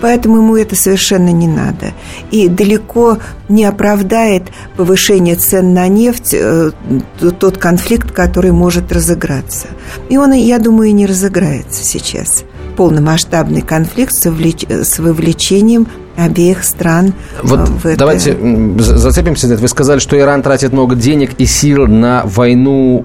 Поэтому 0.00 0.38
ему 0.38 0.56
это 0.56 0.76
совершенно 0.76 1.30
не 1.30 1.46
надо. 1.46 1.92
И 2.30 2.48
далеко 2.48 3.18
не 3.48 3.64
оправдает 3.64 4.44
повышение 4.76 5.36
цен 5.36 5.74
на 5.74 5.88
нефть 5.88 6.32
э, 6.32 6.70
тот 7.38 7.58
конфликт, 7.58 8.10
который 8.10 8.52
может 8.52 8.92
разыграться. 8.92 9.68
И 10.08 10.16
он, 10.16 10.32
я 10.32 10.58
думаю, 10.58 10.90
и 10.90 10.92
не 10.92 11.06
разыграется 11.06 11.84
сейчас. 11.94 12.44
Полномасштабный 12.76 13.62
конфликт 13.62 14.12
с, 14.12 14.26
вовлеч... 14.26 14.64
с 14.68 14.98
вовлечением 14.98 15.86
обеих 16.16 16.64
стран 16.64 17.14
вот 17.42 17.68
в 17.68 17.86
это. 17.86 17.98
Давайте 17.98 18.36
зацепимся 18.78 19.46
за 19.46 19.54
это. 19.54 19.62
Вы 19.62 19.68
сказали, 19.68 19.98
что 19.98 20.18
Иран 20.18 20.42
тратит 20.42 20.72
много 20.72 20.94
денег 20.94 21.32
и 21.38 21.46
сил 21.46 21.86
на 21.86 22.22
войну 22.24 23.04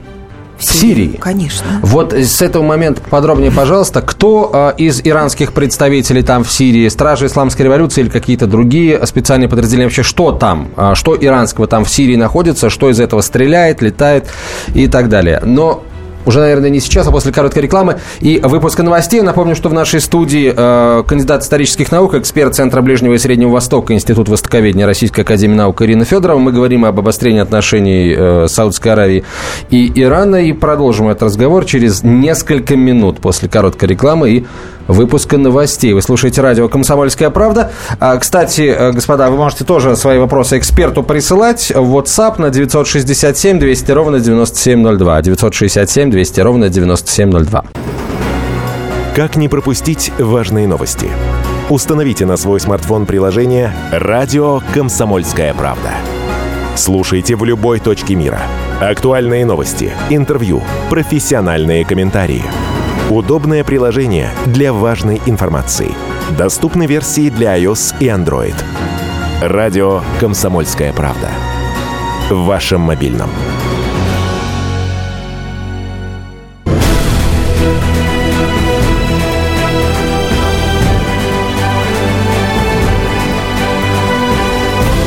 в 0.59 0.63
Сирии. 0.65 1.17
Конечно. 1.19 1.65
Вот 1.81 2.13
с 2.13 2.41
этого 2.41 2.63
момента 2.63 3.01
подробнее, 3.09 3.49
пожалуйста, 3.49 4.01
кто 4.01 4.73
э, 4.77 4.81
из 4.81 4.99
иранских 5.03 5.53
представителей 5.53 6.21
там 6.21 6.43
в 6.43 6.51
Сирии, 6.51 6.87
стражи 6.89 7.27
исламской 7.27 7.63
революции 7.63 8.01
или 8.01 8.09
какие-то 8.09 8.45
другие 8.45 9.05
специальные 9.07 9.47
подразделения, 9.47 9.85
вообще 9.85 10.03
что 10.03 10.33
там, 10.33 10.69
э, 10.75 10.91
что 10.95 11.15
иранского 11.15 11.67
там 11.67 11.85
в 11.85 11.89
Сирии 11.89 12.17
находится, 12.17 12.69
что 12.69 12.89
из 12.89 12.99
этого 12.99 13.21
стреляет, 13.21 13.81
летает 13.81 14.27
и 14.73 14.87
так 14.87 15.07
далее. 15.07 15.41
Но 15.45 15.83
уже, 16.25 16.39
наверное, 16.39 16.69
не 16.69 16.79
сейчас, 16.79 17.07
а 17.07 17.11
после 17.11 17.31
короткой 17.31 17.63
рекламы 17.63 17.99
и 18.19 18.39
выпуска 18.43 18.83
новостей. 18.83 19.21
Напомню, 19.21 19.55
что 19.55 19.69
в 19.69 19.73
нашей 19.73 20.01
студии 20.01 20.53
э, 20.55 21.03
кандидат 21.03 21.43
исторических 21.43 21.91
наук, 21.91 22.13
эксперт 22.15 22.55
Центра 22.55 22.81
Ближнего 22.81 23.13
и 23.13 23.17
Среднего 23.17 23.49
Востока, 23.49 23.93
Институт 23.93 24.29
Востоковедения 24.29 24.85
Российской 24.85 25.21
Академии 25.21 25.55
Наук 25.55 25.81
Ирина 25.81 26.05
Федорова. 26.05 26.39
Мы 26.39 26.51
говорим 26.51 26.85
об 26.85 26.99
обострении 26.99 27.41
отношений 27.41 28.13
э, 28.15 28.47
Саудовской 28.47 28.91
Аравии 28.91 29.23
и 29.69 29.91
Ирана. 29.95 30.37
И 30.37 30.53
продолжим 30.53 31.09
этот 31.09 31.23
разговор 31.23 31.65
через 31.65 32.03
несколько 32.03 32.75
минут 32.75 33.19
после 33.19 33.49
короткой 33.49 33.89
рекламы 33.89 34.29
и 34.31 34.45
выпуска 34.89 35.37
новостей. 35.37 35.93
Вы 35.93 36.01
слушаете 36.01 36.41
радио 36.41 36.67
«Комсомольская 36.67 37.29
правда». 37.29 37.71
А, 37.99 38.17
кстати, 38.17 38.61
э, 38.61 38.91
господа, 38.91 39.29
вы 39.29 39.37
можете 39.37 39.63
тоже 39.63 39.95
свои 39.95 40.17
вопросы 40.17 40.57
эксперту 40.57 41.03
присылать 41.03 41.71
в 41.73 41.95
WhatsApp 41.95 42.41
на 42.41 42.49
967 42.49 43.59
200 43.59 43.91
ровно 43.91 44.19
9702. 44.19 45.21
967 45.21 46.09
200 46.09 46.41
ровно 46.41 46.69
9702. 46.69 47.63
Как 49.15 49.35
не 49.35 49.47
пропустить 49.47 50.11
важные 50.17 50.67
новости? 50.67 51.07
Установите 51.69 52.25
на 52.25 52.35
свой 52.35 52.59
смартфон 52.59 53.05
приложение 53.05 53.71
«Радио 53.91 54.61
Комсомольская 54.73 55.53
правда». 55.53 55.91
Слушайте 56.75 57.35
в 57.35 57.43
любой 57.43 57.79
точке 57.79 58.15
мира. 58.15 58.39
Актуальные 58.79 59.45
новости, 59.45 59.91
интервью, 60.09 60.63
профессиональные 60.89 61.85
комментарии– 61.85 62.43
Удобное 63.09 63.63
приложение 63.63 64.29
для 64.45 64.71
важной 64.71 65.19
информации. 65.25 65.95
Доступны 66.37 66.85
версии 66.85 67.31
для 67.31 67.57
iOS 67.57 67.95
и 67.99 68.05
Android. 68.05 68.53
Радио 69.41 70.03
«Комсомольская 70.19 70.93
правда». 70.93 71.31
В 72.29 72.45
вашем 72.45 72.81
мобильном. 72.81 73.31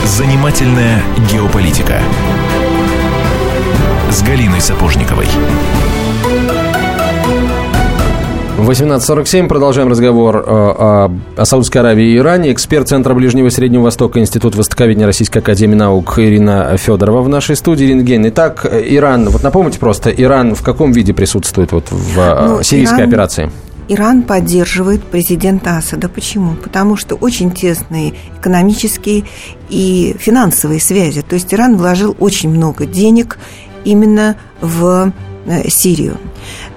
Занимательная 0.04 1.04
геополитика 1.30 2.00
с 4.10 4.22
Галиной 4.24 4.60
Сапожниковой. 4.60 5.28
18.47. 8.62 9.48
Продолжаем 9.48 9.88
разговор 9.88 10.36
э, 10.36 10.40
о, 10.46 11.12
о 11.36 11.44
Саудовской 11.44 11.80
Аравии 11.80 12.12
и 12.12 12.16
Иране. 12.16 12.52
Эксперт 12.52 12.88
Центра 12.88 13.14
Ближнего 13.14 13.46
и 13.46 13.50
Среднего 13.50 13.82
Востока, 13.82 14.20
Институт 14.20 14.54
Востоковедения 14.54 15.06
Российской 15.06 15.38
Академии 15.38 15.74
Наук 15.74 16.18
Ирина 16.18 16.76
Федорова 16.76 17.22
в 17.22 17.28
нашей 17.28 17.56
студии. 17.56 17.86
Ирина 17.86 18.00
Евгеньевна, 18.00 18.28
итак, 18.28 18.66
Иран, 18.70 19.28
вот 19.28 19.42
напомните 19.42 19.78
просто, 19.78 20.10
Иран 20.10 20.54
в 20.54 20.62
каком 20.62 20.92
виде 20.92 21.12
присутствует 21.12 21.72
вот 21.72 21.90
в 21.90 22.18
э, 22.18 22.46
ну, 22.48 22.62
сирийской 22.62 23.00
Иран... 23.00 23.08
операции? 23.08 23.50
Иран 23.88 24.22
поддерживает 24.22 25.02
президента 25.02 25.76
Асада. 25.76 26.08
Почему? 26.08 26.54
Потому 26.54 26.96
что 26.96 27.16
очень 27.16 27.50
тесные 27.50 28.14
экономические 28.38 29.24
и 29.68 30.14
финансовые 30.18 30.80
связи. 30.80 31.22
То 31.22 31.34
есть 31.34 31.52
Иран 31.52 31.76
вложил 31.76 32.16
очень 32.20 32.50
много 32.50 32.86
денег 32.86 33.38
именно 33.84 34.36
в 34.60 35.12
Э, 35.12 35.31
Сирию. 35.68 36.18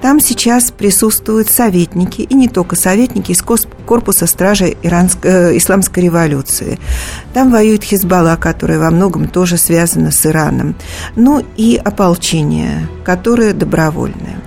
Там 0.01 0.19
сейчас 0.19 0.71
присутствуют 0.71 1.49
советники, 1.49 2.21
и 2.21 2.34
не 2.34 2.47
только 2.47 2.75
советники 2.75 3.32
из 3.32 3.41
корпуса 3.41 4.28
стражи 4.28 4.75
Иранской, 4.82 5.32
э, 5.32 5.58
Исламской 5.58 6.04
революции. 6.04 6.80
Там 7.34 7.51
воюет 7.51 7.84
Хизбалла, 7.84 8.36
которая 8.36 8.80
во 8.80 8.91
многом 8.91 9.28
тоже 9.28 9.58
связана 9.58 10.12
с 10.12 10.25
Ираном. 10.25 10.75
Ну 11.15 11.43
и 11.58 11.80
ополчение, 11.84 12.88
которое 13.04 13.54
добровольное. 13.54 14.41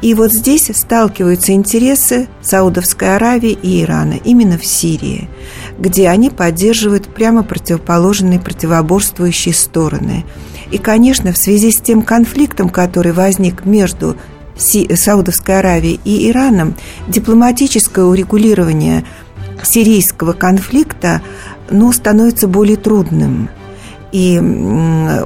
И 0.00 0.14
вот 0.14 0.32
здесь 0.32 0.68
сталкиваются 0.74 1.52
интересы 1.52 2.26
Саудовской 2.42 3.14
Аравии 3.14 3.52
и 3.52 3.82
Ирана 3.82 4.14
именно 4.24 4.58
в 4.58 4.66
Сирии, 4.66 5.28
где 5.78 6.08
они 6.08 6.28
поддерживают 6.28 7.06
прямо 7.14 7.44
противоположные 7.44 8.40
противоборствующие 8.40 9.54
стороны– 9.54 10.24
и, 10.72 10.78
конечно, 10.78 11.32
в 11.32 11.38
связи 11.38 11.70
с 11.70 11.80
тем 11.80 12.02
конфликтом, 12.02 12.70
который 12.70 13.12
возник 13.12 13.64
между 13.64 14.16
Саудовской 14.56 15.58
Аравией 15.58 16.00
и 16.04 16.30
Ираном, 16.30 16.74
дипломатическое 17.08 18.04
урегулирование 18.04 19.04
сирийского 19.62 20.32
конфликта 20.32 21.22
ну, 21.70 21.92
становится 21.92 22.48
более 22.48 22.76
трудным– 22.76 23.48
и 24.12 24.38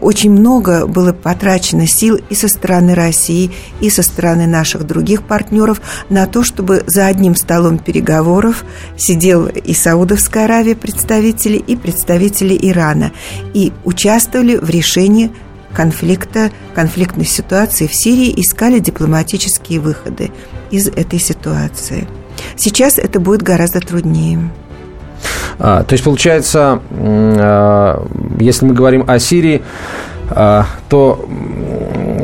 очень 0.01 0.31
много 0.31 0.87
было 0.87 1.13
потрачено 1.13 1.87
сил 1.87 2.19
и 2.31 2.35
со 2.35 2.49
стороны 2.49 2.95
России, 2.95 3.51
и 3.81 3.91
со 3.91 4.03
стороны 4.03 4.47
наших 4.47 4.87
других 4.87 5.23
партнеров 5.25 5.81
на 6.09 6.27
то, 6.27 6.45
чтобы 6.45 6.85
за 6.87 7.07
одним 7.07 7.35
столом 7.35 7.79
переговоров 7.79 8.65
сидел 8.97 9.47
и 9.47 9.75
Саудовская 9.75 10.45
Аравия 10.45 10.77
представители, 10.77 11.57
и 11.57 11.77
представители 11.77 12.57
Ирана. 12.61 13.13
И 13.55 13.73
участвовали 13.85 14.57
в 14.57 14.71
решении 14.71 15.33
конфликта, 15.75 16.53
конфликтной 16.75 17.27
ситуации 17.27 17.87
в 17.87 17.95
Сирии, 17.95 18.41
искали 18.41 18.79
дипломатические 18.79 19.81
выходы 19.81 20.31
из 20.71 20.87
этой 20.89 21.19
ситуации. 21.19 22.07
Сейчас 22.57 22.99
это 22.99 23.19
будет 23.19 23.43
гораздо 23.43 23.81
труднее. 23.81 24.51
А, 25.59 25.83
то 25.83 25.93
есть, 25.93 26.05
получается, 26.05 26.81
а, 26.91 28.07
если 28.39 28.67
мы 28.67 28.75
говорим 28.75 29.05
о 29.07 29.19
Сирии, 29.19 29.63
а, 30.31 30.67
то 30.89 31.25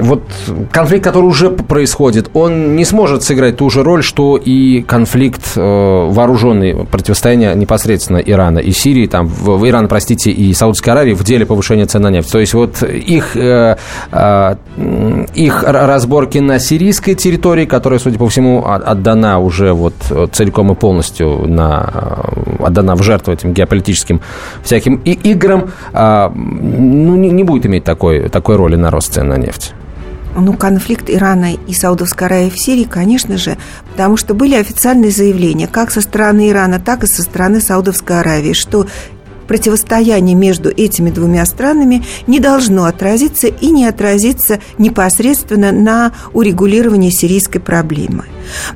вот 0.03 0.23
конфликт, 0.71 1.05
который 1.05 1.27
уже 1.27 1.51
происходит, 1.51 2.31
он 2.35 2.77
не 2.77 2.85
сможет 2.85 3.23
сыграть 3.23 3.57
ту 3.57 3.71
же 3.71 3.83
роль, 3.83 4.03
что 4.03 4.37
и 4.37 4.83
конфликт 4.83 5.53
э, 5.57 5.61
вооруженный, 5.61 6.87
противостояние 6.87 7.55
непосредственно 7.55 8.19
Ирана 8.19 8.59
и 8.59 8.73
Сирии, 8.73 9.07
там, 9.07 9.27
в, 9.27 9.59
в 9.59 9.69
Иран, 9.69 9.89
простите, 9.89 10.31
и 10.31 10.53
Саудовской 10.53 10.93
Аравии 10.93 11.15
в 11.15 11.25
деле 11.25 11.47
повышения 11.47 11.87
цен 11.87 12.03
на 12.03 12.11
нефть. 12.11 12.33
То 12.33 12.39
есть 12.39 12.55
вот 12.55 12.83
их, 12.83 13.37
э, 13.37 13.77
э, 14.11 14.55
их 15.35 15.63
разборки 15.63 16.39
на 16.39 16.59
сирийской 16.59 17.15
территории, 17.15 17.65
которая, 17.65 17.99
судя 17.99 18.19
по 18.19 18.29
всему, 18.29 18.65
отдана 18.65 19.39
уже 19.39 19.73
вот 19.73 19.95
целиком 20.33 20.73
и 20.73 20.75
полностью 20.75 21.47
на, 21.47 21.91
э, 21.95 22.65
отдана 22.65 22.97
в 22.97 23.03
жертву 23.03 23.33
этим 23.33 23.53
геополитическим 23.53 24.21
всяким 24.63 25.01
и 25.05 25.13
играм, 25.13 25.71
э, 25.93 26.31
ну, 26.35 27.17
не, 27.17 27.31
не 27.31 27.45
будет 27.45 27.67
иметь 27.67 27.85
такой, 27.85 28.29
такой 28.29 28.57
роли 28.57 28.77
на 28.77 28.91
рост 28.91 29.13
цен 29.15 29.29
на 29.29 29.37
нефть 29.37 29.75
ну, 30.37 30.55
конфликт 30.55 31.11
Ирана 31.11 31.55
и 31.55 31.75
Саудовской 31.75 32.27
Аравии 32.27 32.51
в 32.51 32.59
Сирии, 32.59 32.85
конечно 32.85 33.37
же, 33.37 33.57
потому 33.93 34.17
что 34.17 34.35
были 34.35 34.55
официальные 34.55 35.11
заявления 35.11 35.67
как 35.67 35.91
со 35.91 36.01
стороны 36.01 36.51
Ирана, 36.51 36.81
так 36.81 37.05
и 37.05 37.07
со 37.07 37.23
стороны 37.23 37.61
Саудовской 37.61 38.21
Аравии, 38.21 38.53
что 38.53 38.87
противостояние 39.53 40.35
между 40.35 40.71
этими 40.71 41.11
двумя 41.11 41.45
странами 41.45 42.05
не 42.27 42.41
должно 42.41 42.85
отразиться 42.85 43.49
и 43.49 43.71
не 43.71 43.85
отразиться 43.85 44.61
непосредственно 44.79 45.73
на 45.73 46.13
урегулировании 46.33 47.11
сирийской 47.11 47.59
проблемы. 47.59 48.25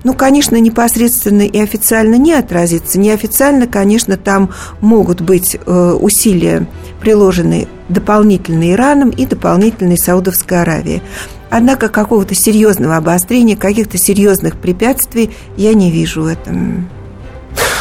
Ну, 0.05 0.13
конечно, 0.13 0.57
непосредственно 0.57 1.43
и 1.43 1.59
официально 1.59 2.17
не 2.17 2.35
отразится. 2.35 2.99
Неофициально, 2.99 3.67
конечно, 3.67 4.19
там 4.19 4.51
могут 4.81 5.23
быть 5.23 5.57
э, 5.57 5.97
усилия, 5.99 6.67
приложенные 7.01 7.69
дополнительные 7.89 8.73
Ираном 8.73 9.11
и 9.11 9.25
дополнительные 9.25 9.97
Саудовской 9.97 10.61
Аравией. 10.61 11.03
Однако 11.51 11.89
какого-то 11.89 12.35
серьезного 12.35 12.97
обострения, 12.97 13.57
каких-то 13.57 13.99
серьезных 13.99 14.57
препятствий 14.57 15.31
я 15.57 15.75
не 15.75 15.91
вижу 15.91 16.23
в 16.23 16.27
этом. 16.27 16.89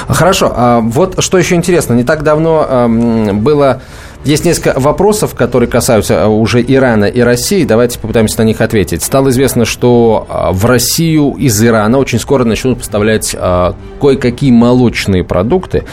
Хорошо. 0.07 0.53
А 0.55 0.81
вот 0.81 1.23
что 1.23 1.37
еще 1.37 1.55
интересно. 1.55 1.93
Не 1.93 2.03
так 2.03 2.23
давно 2.23 2.87
было 3.33 3.81
есть 4.25 4.43
несколько 4.43 4.79
вопросов, 4.79 5.35
которые 5.35 5.69
касаются 5.69 6.15
э, 6.15 6.27
уже 6.27 6.61
Ирана 6.61 7.05
и 7.05 7.21
России. 7.21 7.63
Давайте 7.63 7.99
попытаемся 7.99 8.39
на 8.39 8.43
них 8.43 8.59
ответить. 8.59 9.03
Стало 9.03 9.29
известно, 9.29 9.65
что 9.65 10.27
э, 10.27 10.51
в 10.51 10.65
Россию 10.65 11.35
из 11.37 11.63
Ирана 11.63 11.99
очень 11.99 12.19
скоро 12.19 12.43
начнут 12.43 12.79
поставлять 12.79 13.35
э, 13.37 13.73
кое-какие 14.01 14.51
молочные 14.51 15.23
продукты. 15.23 15.83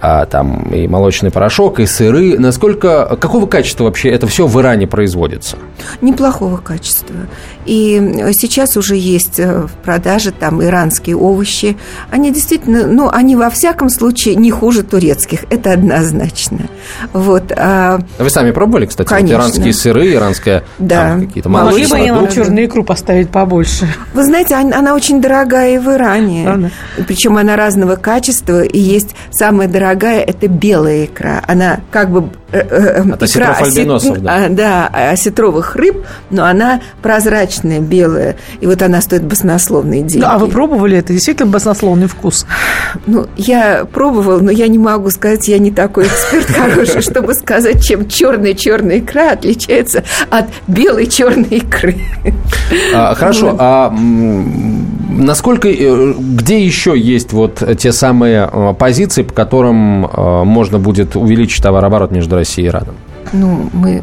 Там 0.00 0.72
и 0.72 0.86
молочный 0.86 1.30
порошок, 1.30 1.80
и 1.80 1.86
сыры. 1.86 2.38
Насколько, 2.38 3.16
какого 3.20 3.46
качества 3.46 3.84
вообще 3.84 4.10
это 4.10 4.26
все 4.26 4.46
в 4.46 4.60
Иране 4.60 4.86
производится? 4.86 5.56
Неплохого 6.00 6.56
качества. 6.58 7.14
И 7.66 8.32
сейчас 8.32 8.76
уже 8.76 8.96
есть 8.96 9.38
в 9.38 9.70
продаже 9.82 10.32
там 10.32 10.62
иранские 10.62 11.16
овощи. 11.16 11.76
Они 12.10 12.32
действительно, 12.32 12.86
ну, 12.86 13.08
они 13.10 13.36
во 13.36 13.50
всяком 13.50 13.88
случае 13.88 14.36
не 14.36 14.50
хуже 14.50 14.82
турецких. 14.82 15.44
Это 15.50 15.72
однозначно. 15.72 16.68
Вот. 17.12 17.52
А 17.56 17.74
а, 17.74 17.98
Вы 18.18 18.30
сами 18.30 18.50
пробовали, 18.50 18.86
кстати, 18.86 19.08
вот 19.10 19.30
иранские 19.30 19.72
сыры, 19.72 20.12
иранская 20.12 20.64
да. 20.78 21.18
какие-то 21.18 21.48
молочные 21.48 21.88
Могли 21.88 22.10
бы 22.10 22.16
нам 22.16 22.28
черную 22.30 22.66
икру 22.66 22.84
поставить 22.84 23.30
побольше. 23.30 23.86
Вы 24.14 24.24
знаете, 24.24 24.54
она 24.54 24.94
очень 24.94 25.20
дорогая 25.20 25.74
и 25.74 25.78
в 25.78 25.88
Иране. 25.88 26.44
Правда? 26.44 26.70
Причем 27.06 27.36
она 27.36 27.56
разного 27.56 27.96
качества. 27.96 28.62
И 28.62 28.78
есть 28.78 29.14
самая 29.30 29.68
дорогая, 29.68 30.20
это 30.20 30.48
белая 30.48 31.06
икра. 31.06 31.42
Она 31.46 31.80
как 31.90 32.10
бы 32.10 32.30
э, 32.54 32.66
э, 32.70 33.02
э, 33.02 33.14
это 33.14 33.26
икра 33.26 33.52
осет... 33.52 34.22
да. 34.22 34.34
А, 34.34 34.48
да, 34.48 34.86
осетровых 35.10 35.76
рыб, 35.76 36.04
но 36.30 36.44
она 36.44 36.80
прозрачная, 37.02 37.80
белая. 37.80 38.36
И 38.60 38.66
вот 38.66 38.82
она 38.82 39.00
стоит 39.00 39.24
баснословные 39.24 40.02
деньги. 40.02 40.24
Ну, 40.24 40.30
а 40.30 40.38
вы 40.38 40.48
пробовали 40.48 40.98
это? 40.98 41.12
Действительно 41.12 41.50
баснословный 41.50 42.06
вкус? 42.06 42.46
Ну, 43.06 43.26
я 43.36 43.84
пробовала, 43.84 44.40
но 44.40 44.50
я 44.50 44.68
не 44.68 44.78
могу 44.78 45.10
сказать, 45.10 45.48
я 45.48 45.58
не 45.58 45.70
такой 45.70 46.06
эксперт 46.06 46.46
хороший, 46.50 47.02
чтобы 47.02 47.34
сказать 47.34 47.54
сказать, 47.64 47.84
чем 47.84 48.08
черная-черная 48.08 48.98
икра 48.98 49.32
отличается 49.32 50.04
от 50.30 50.46
белой 50.66 51.06
черной 51.06 51.58
икры. 51.58 51.96
А, 52.94 53.14
хорошо, 53.14 53.56
а 53.58 53.94
насколько, 55.16 55.68
э, 55.68 56.14
где 56.18 56.64
еще 56.64 56.98
есть 56.98 57.32
вот 57.32 57.62
те 57.78 57.92
самые 57.92 58.48
э, 58.50 58.74
позиции, 58.78 59.22
по 59.22 59.32
которым 59.32 60.06
э, 60.06 60.44
можно 60.44 60.78
будет 60.78 61.16
увеличить 61.16 61.62
товарооборот 61.62 62.10
между 62.10 62.36
Россией 62.36 62.66
и 62.66 62.70
Ираном? 62.70 62.94
Ну, 63.32 63.68
мы 63.72 64.02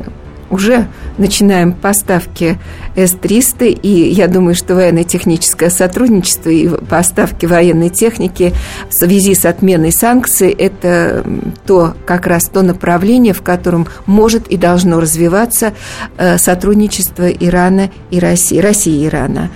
уже 0.52 0.88
начинаем 1.18 1.74
поставки 1.74 2.60
С-300, 2.95 3.70
и 3.70 4.12
я 4.12 4.28
думаю, 4.28 4.54
что 4.54 4.76
военно-техническое 4.76 5.70
сотрудничество 5.70 6.49
и 6.49 6.68
поставки 6.68 7.45
военной 7.45 7.89
техники 7.89 8.54
в 8.89 8.93
связи 8.93 9.34
с 9.34 9.45
отменой 9.45 9.91
санкций– 9.91 10.52
это 10.58 11.24
то, 11.66 11.95
как 12.06 12.28
раз 12.28 12.49
то 12.49 12.62
направление, 12.62 13.34
в 13.34 13.41
котором 13.41 13.88
может 14.06 14.47
и 14.47 14.58
должно 14.58 14.99
развиваться 14.99 15.74
э, 16.18 16.38
сотрудничество 16.38 17.30
Ирана 17.30 17.89
и 18.10 18.20
России, 18.20 18.60
России 18.60 19.04
и 19.04 19.08
Ирана. 19.08 19.49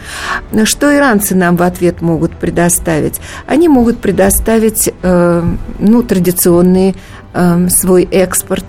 Что 0.63 0.95
иранцы 0.95 1.35
нам 1.35 1.57
в 1.57 1.61
ответ 1.61 2.01
могут 2.01 2.31
предоставить? 2.31 3.19
Они 3.47 3.67
могут 3.67 3.99
предоставить 3.99 4.89
э, 5.01 5.43
ну, 5.79 6.03
традиционный 6.03 6.95
э, 7.33 7.69
свой 7.69 8.03
экспорт, 8.03 8.65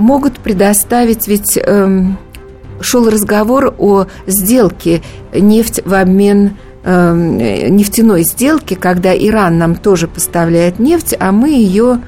могут 0.00 0.40
предоставить, 0.40 1.28
ведь 1.28 1.58
эм, 1.62 2.18
шел 2.80 3.08
разговор 3.08 3.74
о 3.78 4.06
сделке 4.26 5.02
нефть 5.32 5.80
в 5.84 5.94
обмен 5.94 6.56
эм, 6.82 7.36
нефтяной 7.36 8.24
сделки, 8.24 8.74
когда 8.74 9.14
Иран 9.14 9.58
нам 9.58 9.76
тоже 9.76 10.08
поставляет 10.08 10.78
нефть, 10.78 11.14
а 11.18 11.30
мы 11.30 11.50
ее 11.50 12.00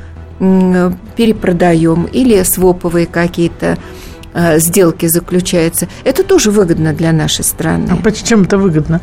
перепродаем 1.17 2.09
или 2.13 2.43
своповые 2.43 3.07
какие-то 3.07 3.79
э, 4.35 4.59
сделки 4.59 5.07
заключаются. 5.07 5.87
Это 6.03 6.25
тоже 6.25 6.51
выгодно 6.51 6.93
для 6.93 7.13
нашей 7.13 7.45
страны. 7.45 7.87
А 7.93 7.97
почему 8.03 8.43
это 8.43 8.59
выгодно? 8.59 9.01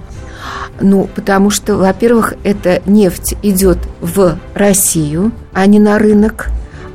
Ну, 0.82 1.08
потому 1.16 1.50
что, 1.50 1.78
во-первых, 1.78 2.34
эта 2.44 2.82
нефть 2.86 3.36
идет 3.42 3.78
в 4.02 4.38
Россию, 4.54 5.32
а 5.54 5.66
не 5.66 5.80
на 5.80 5.98
рынок 5.98 6.50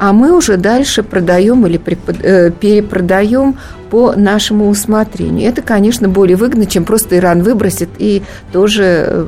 а 0.05 0.13
мы 0.13 0.37
уже 0.37 0.59
дальше 0.59 1.03
продаем 1.03 1.67
или 1.67 1.81
э, 2.23 2.51
перепродаем 2.51 3.57
по 3.89 4.13
нашему 4.13 4.69
усмотрению. 4.69 5.49
Это, 5.49 5.63
конечно, 5.63 6.11
более 6.11 6.37
выгодно, 6.37 6.67
чем 6.67 6.85
просто 6.85 7.17
Иран 7.17 7.43
выбросит 7.43 7.89
и 7.97 8.23
тоже 8.53 8.85
э, 9.07 9.27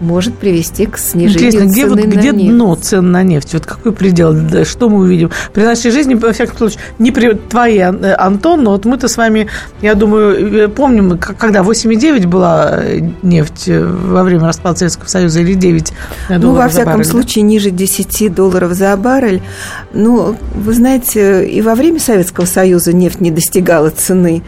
может 0.00 0.34
привести 0.34 0.86
к 0.86 0.98
снижению 0.98 1.48
Интересно, 1.48 1.70
где, 1.70 1.82
цены 1.82 2.02
вот, 2.02 2.14
где 2.14 2.32
на 2.32 2.36
нефть. 2.36 2.50
дно 2.50 2.74
цен 2.76 3.12
на 3.12 3.22
нефть? 3.22 3.54
Вот 3.54 3.66
какой 3.66 3.92
предел? 3.92 4.64
Что 4.64 4.88
мы 4.88 5.00
увидим? 5.00 5.30
При 5.52 5.62
нашей 5.62 5.90
жизни, 5.90 6.14
во 6.14 6.32
всяком 6.32 6.56
случае, 6.56 6.80
не 6.98 7.10
при 7.10 7.34
твоей, 7.34 7.80
э, 7.80 8.14
Антон, 8.14 8.64
но 8.64 8.72
вот 8.72 8.84
мы-то 8.84 9.08
с 9.08 9.16
вами, 9.16 9.48
я 9.82 9.94
думаю, 9.94 10.64
э, 10.64 10.68
помним, 10.68 11.18
когда 11.18 11.62
8,9 11.62 12.26
была 12.26 12.80
э, 12.82 13.00
нефть 13.22 13.68
во 13.68 14.22
время 14.22 14.46
распада 14.46 14.78
Советского 14.78 15.08
Союза 15.08 15.40
или 15.40 15.54
9 15.54 15.92
Ну, 16.30 16.54
во 16.54 16.68
всяком 16.68 16.92
баррель, 16.94 17.04
случае, 17.04 17.44
да? 17.44 17.50
ниже 17.50 17.70
10 17.70 18.34
долларов 18.34 18.72
за 18.72 18.96
баррель. 18.96 19.42
Ну, 19.92 20.36
вы 20.54 20.72
знаете, 20.72 21.46
и 21.46 21.60
во 21.62 21.74
время 21.74 22.00
Советского 22.00 22.46
Союза 22.46 22.92
нефть 22.92 23.20
не 23.20 23.30
достигала 23.30 23.90
цены 23.90 24.42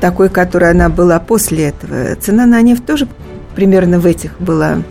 такой, 0.00 0.28
которой 0.28 0.70
она 0.70 0.88
была 0.88 1.18
после 1.18 1.68
этого. 1.68 2.14
Цена 2.16 2.46
на 2.46 2.62
нефть 2.62 2.86
тоже 2.86 3.08
примерно 3.56 3.98
в 3.98 4.06
этих 4.06 4.38
была 4.38 4.82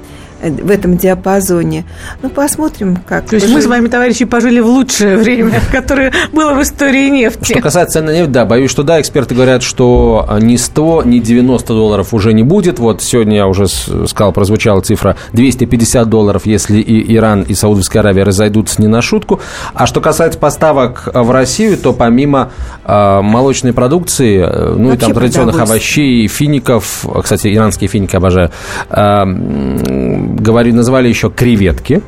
в 0.41 0.69
этом 0.69 0.97
диапазоне. 0.97 1.85
Ну, 2.21 2.29
посмотрим, 2.29 2.97
как. 3.07 3.25
То 3.25 3.35
есть 3.35 3.49
мы 3.49 3.61
с 3.61 3.65
вами, 3.65 3.87
товарищи, 3.87 4.25
пожили 4.25 4.59
в 4.59 4.67
лучшее 4.67 5.17
время, 5.17 5.61
которое 5.71 6.11
было 6.31 6.53
в 6.53 6.61
истории 6.61 7.09
нефти. 7.09 7.53
Что 7.53 7.61
касается 7.61 7.93
цен 7.93 8.05
на 8.05 8.11
нефть, 8.11 8.31
да, 8.31 8.45
боюсь, 8.45 8.71
что 8.71 8.83
да, 8.83 8.99
эксперты 8.99 9.35
говорят, 9.35 9.63
что 9.63 10.27
ни 10.41 10.55
100, 10.55 11.03
ни 11.05 11.19
90 11.19 11.73
долларов 11.73 12.13
уже 12.13 12.33
не 12.33 12.43
будет. 12.43 12.79
Вот 12.79 13.01
сегодня 13.01 13.37
я 13.37 13.47
уже 13.47 13.67
сказал, 13.67 14.31
прозвучала 14.33 14.81
цифра 14.81 15.15
250 15.33 16.09
долларов, 16.09 16.45
если 16.45 16.79
и 16.79 17.15
Иран, 17.15 17.43
и 17.43 17.53
Саудовская 17.53 18.01
Аравия 18.01 18.23
разойдутся 18.23 18.81
не 18.81 18.87
на 18.87 19.01
шутку. 19.01 19.39
А 19.73 19.85
что 19.85 20.01
касается 20.01 20.39
поставок 20.39 21.09
в 21.13 21.31
Россию, 21.31 21.77
то 21.77 21.93
помимо 21.93 22.51
э, 22.83 23.21
молочной 23.21 23.73
продукции, 23.73 24.43
э, 24.45 24.75
ну 24.77 24.89
Вообще 24.89 24.97
и 24.97 24.99
там 24.99 25.13
традиционных 25.13 25.59
овощей, 25.59 26.27
фиников, 26.27 27.05
кстати, 27.23 27.53
иранские 27.53 27.87
финики 27.87 28.15
обожаю, 28.15 28.51
э, 28.89 29.23
говорили, 30.25 30.75
называли 30.75 31.07
еще 31.07 31.29
креветки, 31.29 32.01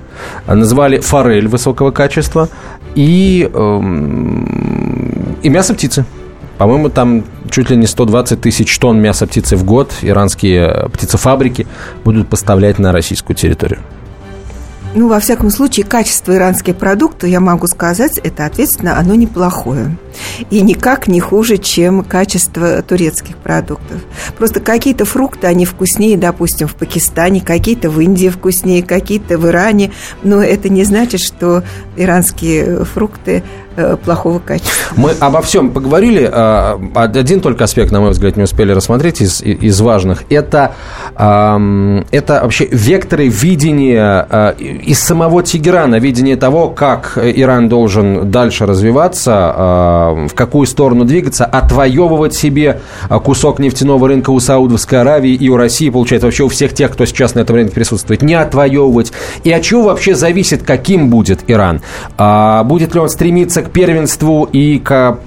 называли 0.47 0.99
форель 0.99 1.47
высокого 1.47 1.91
качества 1.91 2.49
и, 2.95 3.49
эм, 3.53 5.37
и 5.41 5.49
мясо 5.49 5.73
птицы. 5.73 6.05
По-моему, 6.57 6.89
там 6.89 7.23
чуть 7.51 7.69
ли 7.69 7.77
не 7.77 7.85
120 7.85 8.41
тысяч 8.41 8.77
тонн 8.79 8.99
мяса 8.99 9.27
птицы 9.27 9.55
в 9.55 9.63
год 9.63 9.93
иранские 10.01 10.89
птицефабрики 10.91 11.67
будут 12.03 12.27
поставлять 12.27 12.79
на 12.79 12.91
российскую 12.91 13.35
территорию. 13.35 13.79
Ну, 14.97 15.07
во 15.07 15.19
всяком 15.19 15.51
случае, 15.51 15.85
качество 15.85 16.33
иранских 16.33 16.75
продуктов, 16.75 17.29
я 17.29 17.39
могу 17.39 17.67
сказать, 17.67 18.17
это 18.17 18.47
ответственно, 18.47 18.97
оно 18.97 19.13
неплохое. 19.13 19.95
И 20.49 20.59
никак 20.61 21.07
не 21.07 21.19
хуже, 21.19 21.59
чем 21.59 22.03
качество 22.03 22.81
турецких 22.81 23.37
продуктов. 23.37 24.01
Просто 24.39 24.59
какие-то 24.59 25.05
фрукты, 25.05 25.45
они 25.45 25.65
вкуснее, 25.65 26.17
допустим, 26.17 26.67
в 26.67 26.73
Пакистане, 26.73 27.41
какие-то 27.41 27.91
в 27.91 28.01
Индии 28.01 28.29
вкуснее, 28.29 28.81
какие-то 28.81 29.37
в 29.37 29.45
Иране. 29.45 29.91
Но 30.23 30.41
это 30.41 30.67
не 30.67 30.83
значит, 30.83 31.21
что 31.21 31.61
иранские 31.95 32.83
фрукты 32.83 33.43
плохого 34.03 34.39
качества. 34.39 34.95
Мы 34.95 35.11
обо 35.19 35.41
всем 35.41 35.71
поговорили. 35.71 36.29
А, 36.31 36.79
один 36.95 37.41
только 37.41 37.63
аспект, 37.65 37.91
на 37.91 38.01
мой 38.01 38.11
взгляд, 38.11 38.37
не 38.37 38.43
успели 38.43 38.71
рассмотреть 38.71 39.21
из, 39.21 39.41
из 39.41 39.79
важных. 39.81 40.23
Это, 40.29 40.73
это 41.15 42.39
вообще 42.43 42.67
векторы 42.71 43.27
видения 43.27 44.27
а, 44.29 44.51
из 44.57 44.99
самого 44.99 45.43
Тегерана, 45.43 45.99
видение 45.99 46.35
того, 46.35 46.69
как 46.69 47.17
Иран 47.21 47.69
должен 47.69 48.31
дальше 48.31 48.65
развиваться, 48.65 49.33
а, 49.35 50.27
в 50.27 50.33
какую 50.33 50.65
сторону 50.65 51.05
двигаться, 51.05 51.45
отвоевывать 51.45 52.33
себе 52.33 52.81
кусок 53.23 53.59
нефтяного 53.59 54.07
рынка 54.07 54.31
у 54.31 54.39
Саудовской 54.39 55.01
Аравии 55.01 55.33
и 55.33 55.49
у 55.49 55.57
России, 55.57 55.89
получается, 55.89 56.27
вообще 56.27 56.43
у 56.43 56.49
всех 56.49 56.73
тех, 56.73 56.91
кто 56.91 57.05
сейчас 57.05 57.35
на 57.35 57.41
этом 57.41 57.55
рынке 57.55 57.73
присутствует, 57.73 58.21
не 58.21 58.33
отвоевывать. 58.33 59.13
И 59.43 59.51
от 59.51 59.61
чего 59.61 59.83
вообще 59.83 60.15
зависит, 60.15 60.63
каким 60.63 61.09
будет 61.09 61.41
Иран? 61.47 61.81
Будет 62.65 62.95
ли 62.95 62.99
он 62.99 63.09
стремиться 63.09 63.61
к 63.61 63.66
первенству 63.67 64.47
и 64.51 64.79
к 64.79 65.19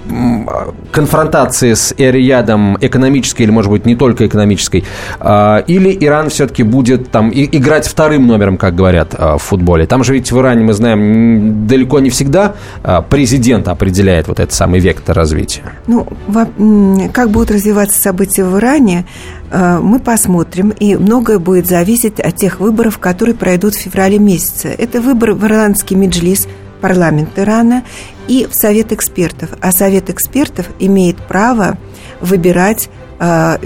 конфронтации 0.91 1.73
с 1.73 1.93
Эриядом 1.97 2.77
экономической 2.81 3.43
или, 3.43 3.51
может 3.51 3.71
быть, 3.71 3.85
не 3.85 3.95
только 3.95 4.27
экономической? 4.27 4.83
А, 5.19 5.63
или 5.67 5.95
Иран 5.99 6.29
все-таки 6.29 6.63
будет 6.63 7.11
там 7.11 7.31
играть 7.33 7.87
вторым 7.87 8.27
номером, 8.27 8.57
как 8.57 8.75
говорят 8.75 9.15
а, 9.17 9.37
в 9.37 9.43
футболе? 9.43 9.85
Там 9.85 10.03
же 10.03 10.13
ведь 10.13 10.31
в 10.31 10.39
Иране, 10.39 10.63
мы 10.63 10.73
знаем, 10.73 11.67
далеко 11.67 11.99
не 11.99 12.09
всегда 12.09 12.55
а, 12.83 13.01
президент 13.01 13.67
определяет 13.67 14.27
вот 14.27 14.39
этот 14.39 14.53
самый 14.53 14.79
вектор 14.79 15.15
развития. 15.15 15.63
Ну, 15.87 16.07
как 17.13 17.29
будут 17.29 17.51
развиваться 17.51 17.99
события 17.99 18.43
в 18.43 18.57
Иране, 18.57 19.05
мы 19.51 19.99
посмотрим, 19.99 20.69
и 20.69 20.95
многое 20.95 21.37
будет 21.37 21.67
зависеть 21.67 22.21
от 22.21 22.37
тех 22.37 22.61
выборов, 22.61 22.99
которые 22.99 23.35
пройдут 23.35 23.75
в 23.75 23.79
феврале 23.79 24.17
месяце. 24.17 24.69
Это 24.69 25.01
выборы 25.01 25.35
в 25.35 25.43
ирландский 25.45 25.95
меджлис, 25.95 26.47
парламент 26.79 27.29
Ирана 27.37 27.83
и 28.31 28.47
в 28.49 28.55
Совет 28.55 28.93
экспертов. 28.93 29.49
А 29.59 29.73
Совет 29.73 30.09
экспертов 30.09 30.67
имеет 30.79 31.17
право 31.17 31.77
выбирать 32.21 32.89
э, 33.19 33.57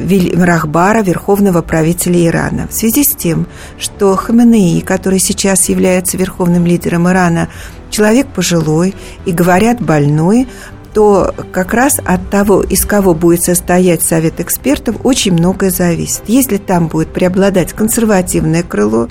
Рахбара, 0.43 1.03
верховного 1.03 1.61
правителя 1.61 2.25
Ирана. 2.25 2.67
В 2.67 2.73
связи 2.73 3.03
с 3.03 3.15
тем, 3.15 3.45
что 3.77 4.15
Хаменеи, 4.15 4.79
который 4.79 5.19
сейчас 5.19 5.69
является 5.69 6.17
верховным 6.17 6.65
лидером 6.65 7.07
Ирана, 7.07 7.47
человек 7.91 8.25
пожилой 8.25 8.95
и, 9.25 9.31
говорят, 9.31 9.79
больной, 9.83 10.47
то 10.95 11.35
как 11.51 11.75
раз 11.75 11.99
от 12.03 12.27
того, 12.31 12.63
из 12.63 12.85
кого 12.85 13.13
будет 13.13 13.43
состоять 13.43 14.01
совет 14.01 14.39
экспертов, 14.39 14.95
очень 15.03 15.33
многое 15.33 15.69
зависит. 15.69 16.23
Если 16.25 16.57
там 16.57 16.87
будет 16.87 17.13
преобладать 17.13 17.73
консервативное 17.73 18.63
крыло, 18.63 19.09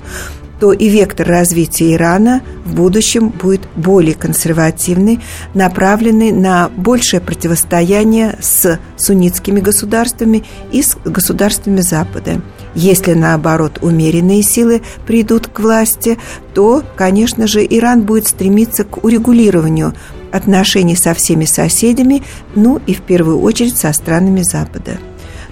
то 0.59 0.73
и 0.73 0.89
вектор 0.89 1.27
развития 1.27 1.93
Ирана 1.93 2.41
в 2.65 2.73
будущем 2.73 3.29
будет 3.29 3.61
более 3.75 4.15
консервативный, 4.15 5.21
направленный 5.53 6.31
на 6.31 6.69
большее 6.75 7.21
противостояние 7.21 8.37
с 8.41 8.79
суннитскими 8.97 9.61
государствами 9.61 10.43
и 10.71 10.81
с 10.81 10.97
государствами 11.05 11.81
Запада. 11.81 12.41
Если, 12.73 13.13
наоборот, 13.13 13.79
умеренные 13.81 14.43
силы 14.43 14.81
придут 15.07 15.47
к 15.47 15.59
власти, 15.59 16.17
то, 16.53 16.83
конечно 16.97 17.47
же, 17.47 17.65
Иран 17.65 18.01
будет 18.01 18.27
стремиться 18.27 18.83
к 18.83 19.03
урегулированию 19.03 19.93
отношений 20.33 20.97
со 20.97 21.13
всеми 21.13 21.45
соседями, 21.45 22.23
ну 22.55 22.81
и 22.85 22.93
в 22.93 23.01
первую 23.01 23.39
очередь 23.39 23.77
со 23.77 23.93
странами 23.93 24.41
Запада 24.41 24.97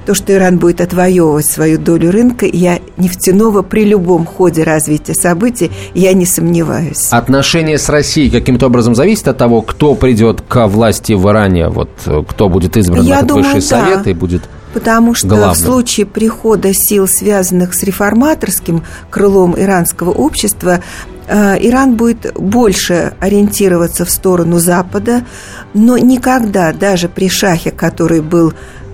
то, 0.05 0.13
что 0.13 0.33
Иран 0.33 0.57
будет 0.57 0.81
отвоевывать 0.81 1.45
свою 1.45 1.77
долю 1.77 2.11
рынка, 2.11 2.45
я 2.45 2.79
нефтяного 2.97 3.61
при 3.61 3.85
любом 3.85 4.25
ходе 4.25 4.63
развития 4.63 5.13
событий, 5.13 5.71
я 5.93 6.13
не 6.13 6.25
сомневаюсь. 6.25 7.09
Отношения 7.11 7.77
с 7.77 7.89
Россией 7.89 8.29
каким-то 8.29 8.67
образом 8.67 8.95
зависит 8.95 9.27
от 9.27 9.37
того, 9.37 9.61
кто 9.61 9.95
придет 9.95 10.41
к 10.41 10.67
власти 10.67 11.13
в 11.13 11.29
Иране, 11.29 11.69
вот 11.69 11.89
кто 12.29 12.49
будет 12.49 12.77
избран 12.77 13.05
я 13.05 13.15
в 13.15 13.17
этот 13.17 13.27
думаю, 13.29 13.45
высший 13.45 13.69
да. 13.69 13.81
совет 13.85 14.07
и 14.07 14.13
будет 14.13 14.43
Потому 14.73 15.13
что 15.13 15.27
главным. 15.27 15.53
в 15.53 15.57
случае 15.57 16.05
прихода 16.05 16.73
сил, 16.73 17.07
связанных 17.07 17.73
с 17.73 17.83
реформаторским 17.83 18.83
крылом 19.11 19.57
иранского 19.57 20.09
общества, 20.09 20.81
э, 21.27 21.57
Иран 21.61 21.95
будет 21.95 22.33
больше 22.33 23.13
ориентироваться 23.19 24.03
в 24.03 24.09
сторону 24.09 24.57
Запада, 24.57 25.25
но 25.75 25.97
никогда, 25.97 26.73
даже 26.73 27.07
при 27.07 27.29
шахе, 27.29 27.69
который 27.69 28.21
был 28.21 28.53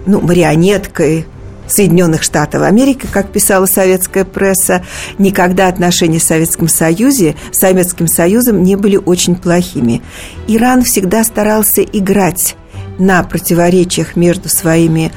ну, 0.10 0.22
марионеткой 0.22 1.26
Соединенных 1.68 2.24
Штатов 2.24 2.64
Америки, 2.64 3.08
как 3.12 3.32
писала 3.32 3.68
советская 3.68 4.26
пресса, 4.26 4.84
никогда 5.20 5.68
отношения 5.68 6.20
с 6.20 6.24
Советским 6.24 6.68
Союзе, 6.68 7.36
Советским 7.52 8.08
Союзом 8.08 8.64
не 8.64 8.76
были 8.76 8.98
очень 8.98 9.36
плохими. 9.36 10.02
Иран 10.48 10.82
всегда 10.82 11.24
старался 11.24 11.84
играть 11.84 12.56
на 12.98 13.22
противоречиях 13.24 14.16
между 14.16 14.50
своими, 14.50 15.12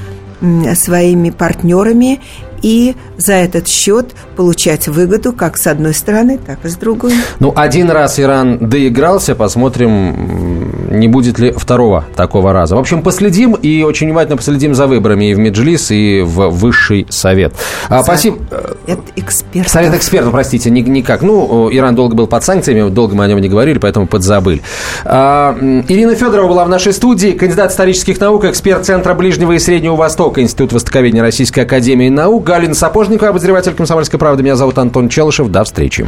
своими 0.75 1.31
партнерами 1.31 2.21
и 2.61 2.95
за 3.17 3.33
этот 3.33 3.67
счет 3.67 4.13
получать 4.35 4.87
выгоду 4.87 5.33
как 5.33 5.57
с 5.57 5.67
одной 5.67 5.93
стороны, 5.93 6.37
так 6.37 6.63
и 6.65 6.69
с 6.69 6.75
другой. 6.75 7.13
Ну, 7.39 7.51
один 7.55 7.91
раз 7.91 8.19
Иран 8.19 8.69
доигрался, 8.69 9.35
посмотрим, 9.35 10.82
не 11.03 11.09
будет 11.09 11.37
ли 11.37 11.51
второго 11.51 12.05
такого 12.15 12.53
раза. 12.53 12.77
В 12.77 12.79
общем, 12.79 13.01
последим 13.01 13.53
и 13.53 13.83
очень 13.83 14.07
внимательно 14.07 14.37
последим 14.37 14.73
за 14.73 14.87
выборами 14.87 15.31
и 15.31 15.33
в 15.33 15.37
Меджлис, 15.37 15.91
и 15.91 16.21
в 16.21 16.49
Высший 16.49 17.05
Совет. 17.09 17.53
А, 17.89 18.03
спасибо. 18.03 18.37
Это 18.87 19.01
эксперт. 19.17 19.67
Совет 19.67 19.93
экспертов, 19.93 20.31
простите, 20.31 20.69
никак. 20.69 21.21
Ну, 21.21 21.69
Иран 21.71 21.93
долго 21.95 22.15
был 22.15 22.27
под 22.27 22.43
санкциями, 22.43 22.89
долго 22.89 23.15
мы 23.15 23.25
о 23.25 23.27
нем 23.27 23.39
не 23.39 23.49
говорили, 23.49 23.79
поэтому 23.79 24.07
подзабыли. 24.07 24.61
А, 25.03 25.57
Ирина 25.89 26.15
Федорова 26.15 26.47
была 26.47 26.63
в 26.63 26.69
нашей 26.69 26.93
студии, 26.93 27.31
кандидат 27.31 27.71
исторических 27.71 28.19
наук, 28.21 28.45
эксперт 28.45 28.85
Центра 28.85 29.13
Ближнего 29.13 29.51
и 29.51 29.59
Среднего 29.59 29.97
Востока, 29.97 30.41
Институт 30.41 30.71
Востоковедения 30.71 31.21
Российской 31.21 31.61
Академии 31.61 32.07
Наук, 32.07 32.45
Галина 32.45 32.73
Сапожникова, 32.73 33.31
обозреватель 33.31 33.73
«Комсомольской 33.73 34.17
правды». 34.19 34.43
Меня 34.43 34.55
зовут 34.55 34.77
Антон 34.77 35.09
Челышев. 35.09 35.49
До 35.49 35.65
встречи. 35.65 36.07